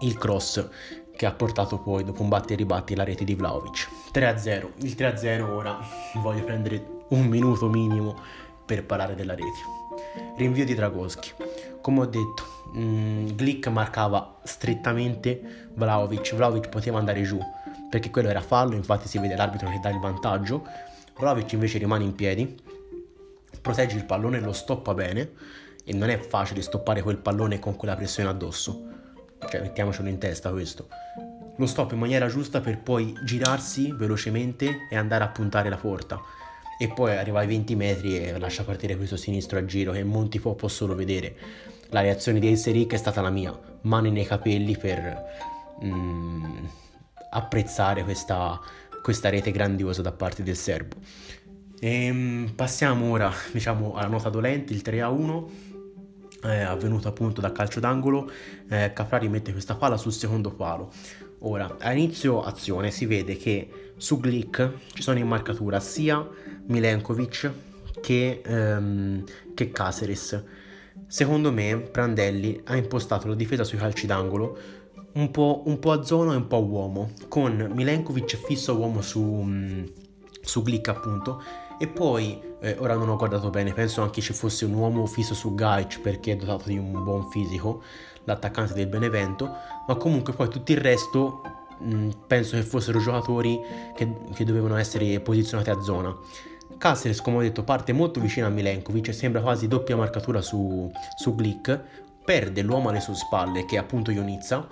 il 0.00 0.16
cross 0.16 0.68
che 1.14 1.26
ha 1.26 1.32
portato 1.32 1.78
poi 1.78 2.04
dopo 2.04 2.22
un 2.22 2.28
batti 2.28 2.52
e 2.52 2.56
ribatti 2.56 2.94
la 2.94 3.04
rete 3.04 3.24
di 3.24 3.34
Vlaovic 3.34 3.88
3-0 4.12 4.68
il 4.78 4.94
3-0 4.96 5.40
ora. 5.42 5.78
Voglio 6.22 6.44
prendere 6.44 6.84
un 7.08 7.26
minuto 7.26 7.68
minimo 7.68 8.16
per 8.64 8.84
parlare 8.84 9.14
della 9.14 9.34
rete. 9.34 9.74
Rinvio 10.36 10.64
di 10.64 10.74
Dragoschi. 10.74 11.32
Come 11.80 12.00
ho 12.00 12.06
detto 12.06 12.44
mh, 12.72 12.80
mm, 12.80 13.26
Glick 13.28 13.68
marcava 13.68 14.38
strettamente 14.42 15.68
Vlaovic 15.74 16.34
Vlaovic 16.34 16.68
poteva 16.68 16.98
andare 16.98 17.22
giù 17.22 17.38
perché 17.88 18.10
quello 18.10 18.28
era 18.28 18.40
fallo 18.40 18.74
infatti 18.74 19.06
si 19.06 19.18
vede 19.18 19.36
l'arbitro 19.36 19.68
che 19.68 19.78
dà 19.80 19.90
il 19.90 19.98
vantaggio. 19.98 20.64
Vlaovic 21.18 21.52
invece 21.52 21.78
rimane 21.78 22.04
in 22.04 22.14
piedi 22.14 22.56
protegge 23.60 23.96
il 23.96 24.04
pallone 24.04 24.40
lo 24.40 24.52
stoppa 24.52 24.94
bene 24.94 25.30
e 25.88 25.92
non 25.94 26.10
è 26.10 26.18
facile 26.18 26.62
stoppare 26.62 27.00
quel 27.00 27.18
pallone 27.18 27.60
con 27.60 27.76
quella 27.76 27.94
pressione 27.94 28.28
addosso. 28.28 28.86
Cioè, 29.48 29.60
mettiamocelo 29.60 30.08
in 30.08 30.18
testa 30.18 30.50
questo. 30.50 30.88
Lo 31.58 31.66
stoppa 31.66 31.94
in 31.94 32.00
maniera 32.00 32.26
giusta 32.26 32.60
per 32.60 32.80
poi 32.80 33.14
girarsi 33.24 33.92
velocemente 33.92 34.88
e 34.90 34.96
andare 34.96 35.22
a 35.22 35.28
puntare 35.28 35.68
la 35.68 35.76
porta. 35.76 36.20
E 36.76 36.88
poi 36.88 37.16
arriva 37.16 37.38
ai 37.38 37.46
20 37.46 37.76
metri 37.76 38.18
e 38.18 38.36
lascia 38.36 38.64
partire 38.64 38.96
questo 38.96 39.16
sinistro 39.16 39.58
a 39.58 39.64
giro 39.64 39.92
che 39.92 40.02
molti 40.02 40.40
può 40.40 40.56
solo 40.66 40.96
vedere. 40.96 41.36
La 41.90 42.00
reazione 42.00 42.40
di 42.40 42.48
Elseric 42.48 42.92
è 42.92 42.96
stata 42.96 43.20
la 43.20 43.30
mia, 43.30 43.56
mani 43.82 44.10
nei 44.10 44.26
capelli 44.26 44.76
per 44.76 45.24
mm, 45.84 46.64
apprezzare 47.30 48.02
questa, 48.02 48.60
questa 49.00 49.28
rete 49.28 49.52
grandiosa 49.52 50.02
da 50.02 50.10
parte 50.10 50.42
del 50.42 50.56
serbo. 50.56 50.96
E, 51.78 52.06
ehm, 52.06 52.52
passiamo 52.56 53.10
ora 53.10 53.32
diciamo, 53.52 53.94
alla 53.94 54.08
nota 54.08 54.30
dolente, 54.30 54.72
il 54.72 54.82
3 54.82 55.00
a 55.00 55.10
1 55.10 55.50
eh, 56.42 56.60
avvenuto 56.60 57.08
appunto 57.08 57.40
da 57.40 57.52
calcio 57.52 57.80
d'angolo, 57.80 58.30
eh, 58.68 58.92
Caprari 58.92 59.28
mette 59.28 59.52
questa 59.52 59.74
palla 59.74 59.96
sul 59.96 60.12
secondo 60.12 60.50
palo. 60.50 60.90
Ora, 61.40 61.76
a 61.78 61.92
inizio 61.92 62.42
azione 62.42 62.90
si 62.90 63.06
vede 63.06 63.36
che 63.36 63.92
su 63.96 64.20
Glick 64.20 64.72
ci 64.92 65.02
sono 65.02 65.18
in 65.18 65.26
marcatura 65.26 65.80
sia 65.80 66.26
Milenkovic 66.66 67.52
che, 68.00 68.42
ehm, 68.44 69.24
che 69.54 69.70
Caceres. 69.70 70.42
Secondo 71.06 71.52
me 71.52 71.76
Prandelli 71.78 72.60
ha 72.64 72.76
impostato 72.76 73.28
la 73.28 73.34
difesa 73.34 73.64
sui 73.64 73.78
calci 73.78 74.06
d'angolo 74.06 74.58
un 75.12 75.30
po', 75.30 75.62
un 75.66 75.78
po', 75.78 75.92
a 75.92 76.02
zona 76.02 76.32
e 76.32 76.36
un 76.36 76.46
po' 76.46 76.56
a 76.56 76.60
uomo, 76.60 77.12
con 77.28 77.70
Milenkovic 77.74 78.36
fisso 78.36 78.76
uomo 78.76 79.00
su, 79.00 79.84
su 80.40 80.62
Glick 80.62 80.88
appunto 80.88 81.42
e 81.78 81.86
poi, 81.86 82.40
eh, 82.60 82.76
ora 82.78 82.94
non 82.94 83.08
ho 83.08 83.16
guardato 83.16 83.50
bene, 83.50 83.72
penso 83.72 84.02
anche 84.02 84.20
ci 84.20 84.32
fosse 84.32 84.64
un 84.64 84.74
uomo 84.74 85.06
fisso 85.06 85.34
su 85.34 85.54
Gaic 85.54 86.00
perché 86.00 86.32
è 86.32 86.36
dotato 86.36 86.68
di 86.68 86.78
un 86.78 87.02
buon 87.02 87.30
fisico, 87.30 87.82
l'attaccante 88.24 88.74
del 88.74 88.86
Benevento, 88.86 89.50
ma 89.86 89.94
comunque 89.96 90.32
poi 90.32 90.48
tutto 90.48 90.72
il 90.72 90.78
resto 90.78 91.42
mh, 91.78 91.94
mm, 91.94 92.10
penso 92.26 92.56
che 92.56 92.62
fossero 92.62 92.98
giocatori 92.98 93.60
che, 93.94 94.10
che 94.34 94.44
dovevano 94.44 94.76
essere 94.76 95.20
posizionati 95.20 95.70
a 95.70 95.80
zona. 95.80 96.16
Caceres, 96.78 97.20
come 97.22 97.36
ho 97.38 97.40
detto, 97.40 97.62
parte 97.62 97.92
molto 97.92 98.20
vicino 98.20 98.46
a 98.46 98.50
Milenkovic 98.50 99.14
sembra 99.14 99.40
quasi 99.40 99.66
doppia 99.68 99.96
marcatura 99.96 100.42
su, 100.42 100.90
su 101.16 101.34
Glick, 101.34 101.80
perde 102.24 102.62
l'uomo 102.62 102.88
alle 102.88 103.00
sue 103.00 103.14
spalle, 103.14 103.64
che 103.64 103.76
è 103.76 103.78
appunto 103.78 104.10
Ionizza. 104.10 104.66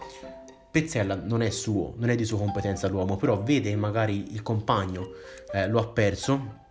Pezzella 0.70 1.14
non 1.14 1.40
è 1.40 1.50
suo, 1.50 1.94
non 1.98 2.10
è 2.10 2.16
di 2.16 2.24
sua 2.24 2.38
competenza 2.38 2.88
l'uomo, 2.88 3.16
però 3.16 3.40
vede 3.40 3.74
magari 3.76 4.32
il 4.32 4.42
compagno 4.42 5.10
eh, 5.52 5.68
lo 5.68 5.78
ha 5.78 5.86
perso 5.86 6.62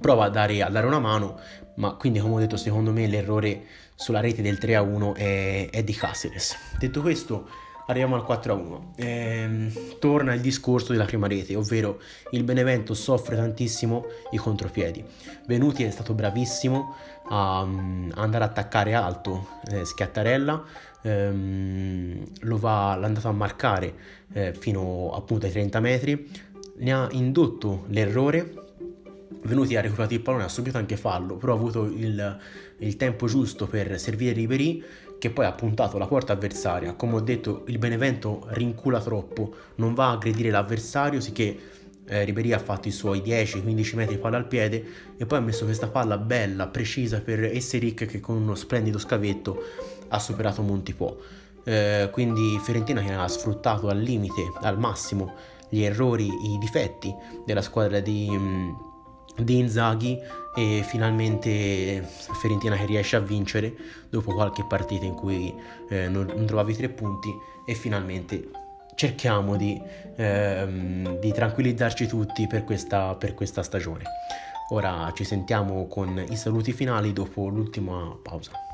prova 0.00 0.24
a 0.24 0.28
dare, 0.28 0.62
a 0.62 0.68
dare, 0.68 0.86
una 0.86 0.98
mano, 0.98 1.38
ma 1.76 1.92
quindi 1.92 2.18
come 2.18 2.34
ho 2.34 2.38
detto 2.38 2.56
secondo 2.56 2.92
me 2.92 3.06
l'errore 3.06 3.64
sulla 3.94 4.20
rete 4.20 4.42
del 4.42 4.58
3 4.58 4.76
a 4.76 4.82
1 4.82 5.14
è, 5.14 5.68
è 5.70 5.82
di 5.82 5.92
Caceres. 5.92 6.56
Detto 6.78 7.00
questo 7.00 7.48
arriviamo 7.86 8.16
al 8.16 8.24
4 8.24 8.52
a 8.52 8.56
1. 8.56 8.92
Ehm, 8.96 9.72
torna 9.98 10.34
il 10.34 10.40
discorso 10.40 10.92
della 10.92 11.04
prima 11.04 11.26
rete, 11.26 11.54
ovvero 11.54 12.00
il 12.30 12.42
Benevento 12.44 12.94
soffre 12.94 13.36
tantissimo 13.36 14.06
i 14.32 14.36
contropiedi. 14.36 15.04
Venuti 15.46 15.84
è 15.84 15.90
stato 15.90 16.14
bravissimo 16.14 16.94
a, 17.28 17.60
a 17.60 17.62
andare 17.62 18.44
a 18.44 18.48
attaccare 18.48 18.94
alto 18.94 19.48
eh, 19.70 19.84
Schiattarella, 19.84 20.64
ehm, 21.02 22.24
lo 22.40 22.58
va, 22.58 22.96
l'ha 22.96 23.06
andato 23.06 23.28
a 23.28 23.32
marcare 23.32 23.94
eh, 24.32 24.52
fino 24.52 25.12
appunto 25.14 25.46
ai 25.46 25.52
30 25.52 25.80
metri, 25.80 26.30
ne 26.78 26.92
ha 26.92 27.08
indotto 27.12 27.84
l'errore 27.88 28.65
Venuti 29.46 29.76
ha 29.76 29.80
recuperato 29.80 30.14
il 30.14 30.20
pallone, 30.20 30.44
ha 30.44 30.48
subito 30.48 30.78
anche 30.78 30.96
fallo, 30.96 31.36
però 31.36 31.52
ha 31.52 31.56
avuto 31.56 31.84
il, 31.84 32.38
il 32.78 32.96
tempo 32.96 33.26
giusto 33.26 33.66
per 33.66 33.98
servire 33.98 34.32
Ribery 34.32 34.82
che 35.18 35.30
poi 35.30 35.46
ha 35.46 35.52
puntato 35.52 35.98
la 35.98 36.06
porta 36.06 36.32
avversaria. 36.32 36.94
Come 36.94 37.14
ho 37.14 37.20
detto, 37.20 37.64
il 37.68 37.78
Benevento 37.78 38.46
rincula 38.48 39.00
troppo, 39.00 39.54
non 39.76 39.94
va 39.94 40.08
a 40.08 40.12
aggredire 40.12 40.50
l'avversario, 40.50 41.20
sicché 41.20 41.58
eh, 42.06 42.24
Ribery 42.24 42.52
ha 42.52 42.58
fatto 42.58 42.88
i 42.88 42.92
suoi 42.92 43.20
10-15 43.20 43.96
metri 43.96 44.18
palla 44.18 44.36
al 44.36 44.46
piede 44.46 44.84
e 45.16 45.26
poi 45.26 45.38
ha 45.38 45.42
messo 45.42 45.64
questa 45.64 45.88
palla 45.88 46.18
bella, 46.18 46.68
precisa 46.68 47.20
per 47.20 47.44
Esseric 47.44 48.06
che 48.06 48.20
con 48.20 48.36
uno 48.36 48.54
splendido 48.54 48.98
scavetto 48.98 49.62
ha 50.08 50.18
superato 50.18 50.62
Montipò. 50.62 51.16
Eh, 51.64 52.08
quindi 52.12 52.60
Fiorentina 52.62 53.02
che 53.02 53.12
ha 53.12 53.26
sfruttato 53.26 53.88
al 53.88 53.98
limite, 53.98 54.52
al 54.60 54.78
massimo, 54.78 55.34
gli 55.68 55.82
errori, 55.82 56.26
i 56.26 56.58
difetti 56.58 57.12
della 57.44 57.62
squadra 57.62 58.00
di... 58.00 58.28
Mh, 58.28 58.36
mm, 58.36 58.70
di 59.38 59.58
Inzaghi 59.58 60.18
e 60.54 60.82
finalmente 60.86 62.02
Fiorentina 62.40 62.76
che 62.76 62.86
riesce 62.86 63.16
a 63.16 63.20
vincere 63.20 63.74
dopo 64.08 64.32
qualche 64.32 64.64
partita 64.64 65.04
in 65.04 65.14
cui 65.14 65.54
eh, 65.88 66.08
non, 66.08 66.44
trovavi 66.46 66.74
tre 66.74 66.88
punti 66.88 67.30
e 67.66 67.74
finalmente 67.74 68.48
cerchiamo 68.94 69.56
di, 69.56 69.80
ehm, 70.16 71.18
di 71.18 71.32
tranquillizzarci 71.32 72.06
tutti 72.06 72.46
per 72.46 72.64
questa, 72.64 73.14
per 73.14 73.34
questa 73.34 73.62
stagione. 73.62 74.04
Ora 74.70 75.12
ci 75.14 75.24
sentiamo 75.24 75.86
con 75.86 76.24
i 76.28 76.36
saluti 76.36 76.72
finali 76.72 77.12
dopo 77.12 77.46
l'ultima 77.48 78.18
pausa. 78.20 78.65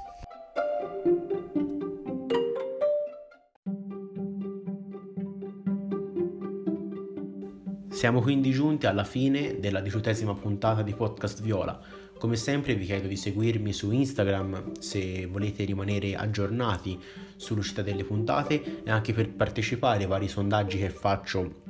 Siamo 8.03 8.21
quindi 8.21 8.51
giunti 8.51 8.87
alla 8.87 9.05
fine 9.05 9.61
della 9.61 9.79
diciottesima 9.79 10.35
puntata 10.35 10.83
di 10.83 10.93
Podcast 10.93 11.41
Viola. 11.41 11.79
Come 12.19 12.35
sempre 12.35 12.75
vi 12.75 12.85
chiedo 12.85 13.07
di 13.07 13.15
seguirmi 13.15 13.73
su 13.73 13.93
Instagram 13.93 14.73
se 14.81 15.27
volete 15.27 15.63
rimanere 15.63 16.17
aggiornati 16.17 16.99
sull'uscita 17.37 17.81
delle 17.81 18.03
puntate 18.03 18.83
e 18.83 18.91
anche 18.91 19.13
per 19.13 19.31
partecipare 19.31 20.03
ai 20.03 20.09
vari 20.09 20.27
sondaggi 20.27 20.79
che 20.79 20.91
faccio 20.91 21.61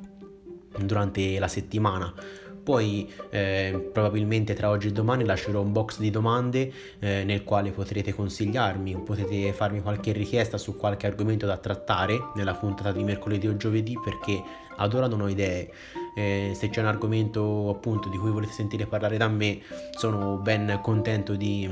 durante 0.79 1.39
la 1.39 1.49
settimana 1.49 2.15
poi 2.63 3.13
eh, 3.31 3.91
probabilmente 3.93 4.55
tra 4.55 4.71
oggi 4.71 4.89
e 4.89 4.93
domani 4.93 5.25
lascerò 5.25 5.61
un 5.61 5.73
box 5.73 5.99
di 5.99 6.11
domande 6.11 6.73
eh, 7.01 7.25
nel 7.25 7.43
quale 7.43 7.73
potrete 7.73 8.15
consigliarmi, 8.15 9.03
potete 9.05 9.53
farmi 9.53 9.83
qualche 9.83 10.13
richiesta 10.13 10.59
su 10.59 10.77
qualche 10.77 11.07
argomento 11.07 11.45
da 11.45 11.57
trattare 11.57 12.31
nella 12.37 12.55
puntata 12.55 12.93
di 12.93 13.03
mercoledì 13.03 13.49
o 13.49 13.57
giovedì 13.57 13.99
perché 14.03 14.41
ad 14.77 14.95
ora 14.95 15.09
non 15.09 15.23
ho 15.23 15.29
idee. 15.29 15.71
Eh, 16.15 16.53
se 16.55 16.69
c'è 16.69 16.81
un 16.81 16.87
argomento 16.87 17.69
appunto 17.71 18.09
di 18.09 18.19
cui 18.19 18.31
volete 18.31 18.53
sentire 18.53 18.87
parlare 18.87 19.17
da 19.17 19.29
me 19.29 19.61
sono 19.97 20.37
ben 20.37 20.79
contento 20.83 21.35
di, 21.35 21.69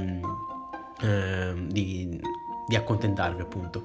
eh, 1.03 1.55
di 1.67 2.21
di 2.71 2.77
accontentarvi 2.77 3.43
appunto. 3.43 3.85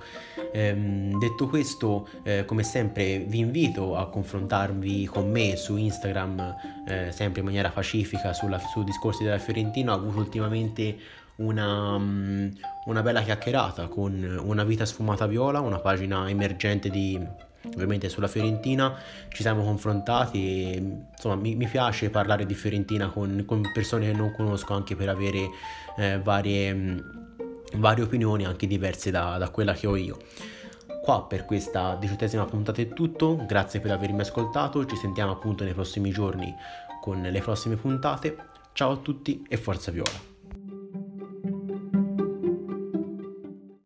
Ehm, 0.54 1.18
detto 1.18 1.48
questo, 1.48 2.08
eh, 2.22 2.46
come 2.46 2.62
sempre 2.62 3.18
vi 3.18 3.40
invito 3.40 3.98
a 3.98 4.08
confrontarvi 4.10 5.08
con 5.08 5.32
me 5.32 5.56
su 5.56 5.76
Instagram, 5.76 6.56
eh, 6.88 7.12
sempre 7.12 7.40
in 7.40 7.48
maniera 7.48 7.72
pacifica 7.72 8.32
sulla, 8.32 8.60
su 8.60 8.84
discorsi 8.84 9.24
della 9.24 9.40
Fiorentina. 9.40 9.94
Ho 9.94 9.96
avuto 9.96 10.20
ultimamente 10.20 10.98
una, 11.38 11.98
mm, 11.98 12.48
una 12.86 13.02
bella 13.02 13.24
chiacchierata 13.24 13.88
con 13.88 14.40
una 14.44 14.64
vita 14.64 14.86
sfumata 14.86 15.26
viola, 15.26 15.62
una 15.62 15.80
pagina 15.80 16.30
emergente 16.30 16.92
di 16.92 17.20
ovviamente 17.74 18.10
sulla 18.10 18.28
Fiorentina 18.28 18.98
ci 19.30 19.42
siamo 19.42 19.64
confrontati 19.64 20.72
e 20.72 21.06
insomma 21.12 21.36
mi, 21.36 21.56
mi 21.56 21.68
piace 21.68 22.10
parlare 22.10 22.46
di 22.46 22.54
Fiorentina 22.54 23.10
con, 23.10 23.44
con, 23.46 23.70
persone 23.74 24.12
che 24.12 24.18
non 24.18 24.32
conosco 24.32 24.74
anche 24.74 24.96
per 24.96 25.10
avere 25.10 25.50
eh, 25.98 26.20
varie 26.20 27.24
varie 27.78 28.04
opinioni 28.04 28.46
anche 28.46 28.68
diverse 28.68 29.12
da, 29.12 29.38
da 29.38 29.50
quella 29.50 29.74
che 29.74 29.88
ho 29.88 29.96
io. 29.96 30.18
Qua 31.02 31.24
per 31.26 31.46
questa 31.46 31.96
diciottesima 32.00 32.46
puntata 32.46 32.82
è 32.82 32.90
tutto, 32.90 33.44
grazie 33.46 33.80
per 33.80 33.92
avermi 33.92 34.22
ascoltato, 34.22 34.86
ci 34.86 34.96
sentiamo 34.96 35.32
appunto 35.32 35.64
nei 35.64 35.74
prossimi 35.74 36.10
giorni 36.10 36.54
con 37.00 37.22
le 37.22 37.42
prossime 37.42 37.76
puntate. 37.76 38.36
Ciao 38.74 38.92
a 38.92 38.98
tutti 38.98 39.46
e 39.48 39.58
forza 39.58 39.92
viola! 39.92 40.35